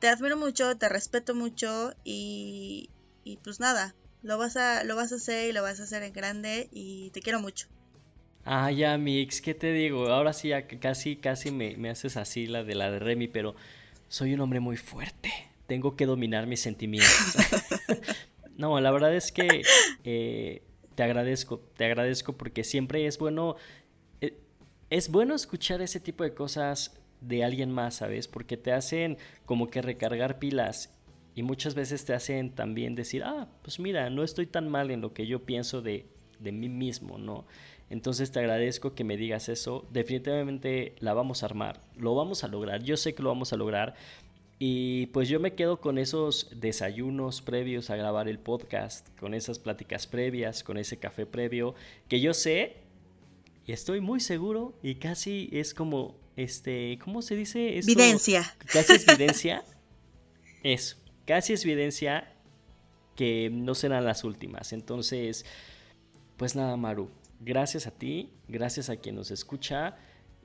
te 0.00 0.08
admiro 0.08 0.36
mucho, 0.36 0.76
te 0.76 0.90
respeto 0.90 1.34
mucho 1.34 1.94
y, 2.04 2.90
y 3.24 3.38
pues 3.38 3.58
nada, 3.58 3.94
lo 4.22 4.38
vas 4.38 4.56
a, 4.56 4.84
lo 4.84 4.96
vas 4.96 5.12
a 5.12 5.16
hacer 5.16 5.48
y 5.48 5.52
lo 5.52 5.62
vas 5.62 5.80
a 5.80 5.84
hacer 5.84 6.02
en 6.02 6.12
grande 6.12 6.68
y 6.72 7.10
te 7.10 7.20
quiero 7.20 7.40
mucho. 7.40 7.66
Ah, 8.44 8.70
ya, 8.70 8.96
Mix, 8.96 9.40
¿qué 9.40 9.54
te 9.54 9.72
digo? 9.72 10.08
Ahora 10.08 10.32
sí, 10.32 10.50
casi, 10.80 11.16
casi 11.16 11.50
me, 11.50 11.76
me 11.76 11.90
haces 11.90 12.16
así 12.16 12.46
la 12.46 12.64
de 12.64 12.74
la 12.74 12.90
de 12.90 12.98
Remy, 12.98 13.28
pero 13.28 13.54
soy 14.08 14.34
un 14.34 14.40
hombre 14.40 14.60
muy 14.60 14.76
fuerte. 14.76 15.30
Tengo 15.66 15.94
que 15.94 16.06
dominar 16.06 16.46
mis 16.46 16.60
sentimientos. 16.60 17.36
no, 18.56 18.80
la 18.80 18.90
verdad 18.90 19.14
es 19.14 19.30
que 19.30 19.62
eh, 20.04 20.62
te 20.94 21.02
agradezco, 21.02 21.60
te 21.76 21.84
agradezco 21.84 22.36
porque 22.36 22.64
siempre 22.64 23.06
es 23.06 23.18
bueno, 23.18 23.56
eh, 24.20 24.38
es 24.88 25.10
bueno 25.10 25.34
escuchar 25.34 25.80
ese 25.82 26.00
tipo 26.00 26.24
de 26.24 26.34
cosas 26.34 26.96
de 27.20 27.44
alguien 27.44 27.70
más, 27.70 27.96
¿sabes? 27.96 28.26
Porque 28.26 28.56
te 28.56 28.72
hacen 28.72 29.18
como 29.44 29.68
que 29.68 29.82
recargar 29.82 30.38
pilas 30.38 30.92
y 31.34 31.42
muchas 31.42 31.74
veces 31.74 32.04
te 32.04 32.12
hacen 32.12 32.50
también 32.50 32.94
decir, 32.94 33.22
ah, 33.24 33.48
pues 33.62 33.78
mira, 33.78 34.10
no 34.10 34.22
estoy 34.22 34.46
tan 34.46 34.68
mal 34.68 34.90
en 34.90 35.00
lo 35.00 35.12
que 35.12 35.26
yo 35.26 35.44
pienso 35.44 35.80
de, 35.80 36.06
de 36.40 36.52
mí 36.52 36.68
mismo, 36.68 37.18
¿no? 37.18 37.46
Entonces 37.88 38.30
te 38.30 38.38
agradezco 38.38 38.94
que 38.94 39.04
me 39.04 39.16
digas 39.16 39.48
eso. 39.48 39.86
Definitivamente 39.90 40.94
la 41.00 41.14
vamos 41.14 41.42
a 41.42 41.46
armar, 41.46 41.80
lo 41.96 42.14
vamos 42.14 42.44
a 42.44 42.48
lograr, 42.48 42.82
yo 42.82 42.96
sé 42.96 43.14
que 43.14 43.22
lo 43.22 43.28
vamos 43.28 43.52
a 43.52 43.56
lograr. 43.56 43.94
Y 44.58 45.06
pues 45.06 45.28
yo 45.28 45.40
me 45.40 45.54
quedo 45.54 45.80
con 45.80 45.96
esos 45.96 46.48
desayunos 46.54 47.40
previos 47.40 47.88
a 47.88 47.96
grabar 47.96 48.28
el 48.28 48.38
podcast, 48.38 49.08
con 49.18 49.32
esas 49.32 49.58
pláticas 49.58 50.06
previas, 50.06 50.62
con 50.62 50.76
ese 50.76 50.98
café 50.98 51.24
previo, 51.24 51.74
que 52.08 52.20
yo 52.20 52.34
sé 52.34 52.76
y 53.66 53.72
estoy 53.72 54.00
muy 54.00 54.20
seguro 54.20 54.78
y 54.82 54.96
casi 54.96 55.48
es 55.52 55.72
como, 55.72 56.18
este, 56.36 56.98
¿cómo 57.02 57.22
se 57.22 57.36
dice? 57.36 57.78
evidencia. 57.78 58.54
Casi 58.66 58.94
es 58.94 59.08
evidencia. 59.08 59.64
Eso 60.62 60.99
casi 61.30 61.52
es 61.52 61.64
evidencia 61.64 62.34
que 63.14 63.50
no 63.52 63.76
serán 63.76 64.04
las 64.04 64.24
últimas. 64.24 64.72
Entonces, 64.72 65.44
pues 66.36 66.56
nada, 66.56 66.76
Maru, 66.76 67.08
gracias 67.38 67.86
a 67.86 67.92
ti, 67.92 68.32
gracias 68.48 68.90
a 68.90 68.96
quien 68.96 69.14
nos 69.14 69.30
escucha 69.30 69.96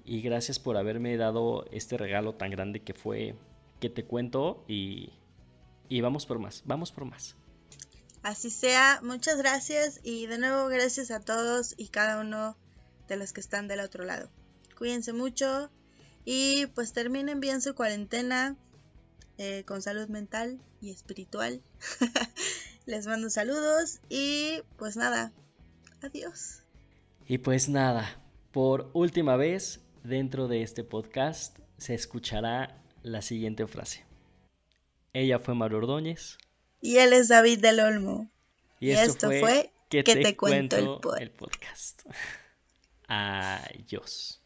y 0.04 0.21
gracias 0.21 0.60
por 0.60 0.78
haberme 0.78 1.17
dado 1.17 1.65
este 1.71 1.98
regalo 1.98 2.36
tan 2.36 2.52
grande 2.52 2.84
que 2.84 2.93
fue 2.93 3.34
que 3.80 3.89
te 3.89 4.06
cuento 4.06 4.63
y, 4.67 5.10
y 5.89 6.02
vamos 6.02 6.28
por 6.28 6.38
más, 6.38 6.62
vamos 6.65 6.91
por 6.91 7.06
más. 7.06 7.36
Así 8.21 8.52
sea, 8.52 9.00
muchas 9.02 9.38
gracias 9.38 10.00
y 10.04 10.28
de 10.28 10.38
nuevo 10.38 10.67
gracias 10.67 11.10
a 11.10 11.19
todos 11.19 11.74
y 11.78 11.88
cada 11.88 12.21
uno 12.21 12.58
de 13.08 13.17
los 13.17 13.34
que 13.34 13.41
están 13.41 13.67
del 13.67 13.80
otro 13.80 14.04
lado. 14.04 14.30
Cuídense 14.78 15.13
mucho 15.13 15.71
y 16.26 16.67
pues 16.76 16.93
terminen 16.93 17.39
bien 17.39 17.62
su 17.62 17.74
cuarentena 17.74 18.56
eh, 19.38 19.63
con 19.65 19.82
salud 19.82 20.08
mental 20.08 20.60
y 20.82 20.91
espiritual. 20.91 21.62
Les 22.86 23.08
mando 23.08 23.30
saludos 23.30 24.00
y 24.10 24.62
pues 24.78 24.95
nada, 24.95 25.34
adiós. 26.02 26.63
Y 27.28 27.39
pues 27.39 27.67
nada, 27.67 28.21
por 28.52 28.91
última 28.93 29.36
vez 29.36 29.82
dentro 30.04 30.48
de 30.48 30.62
este 30.62 30.84
podcast 30.84 31.58
se 31.78 31.95
escuchará 31.95 32.82
la 33.02 33.21
siguiente 33.21 33.65
frase. 33.67 34.06
Ella 35.13 35.39
fue 35.39 35.56
Maru 35.56 35.78
Ordóñez. 35.78 36.38
Y 36.82 36.98
él 36.98 37.13
es 37.13 37.30
David 37.30 37.60
del 37.60 37.80
Olmo. 37.80 38.30
Y, 38.80 38.91
esto, 38.91 39.28
fue, 39.28 39.71
que, 39.89 40.04
te, 40.04 40.38
cuento, 40.38 40.76
el, 40.78 41.24
el 41.24 41.32
podcast. 41.32 42.04
Adiós. 43.08 44.45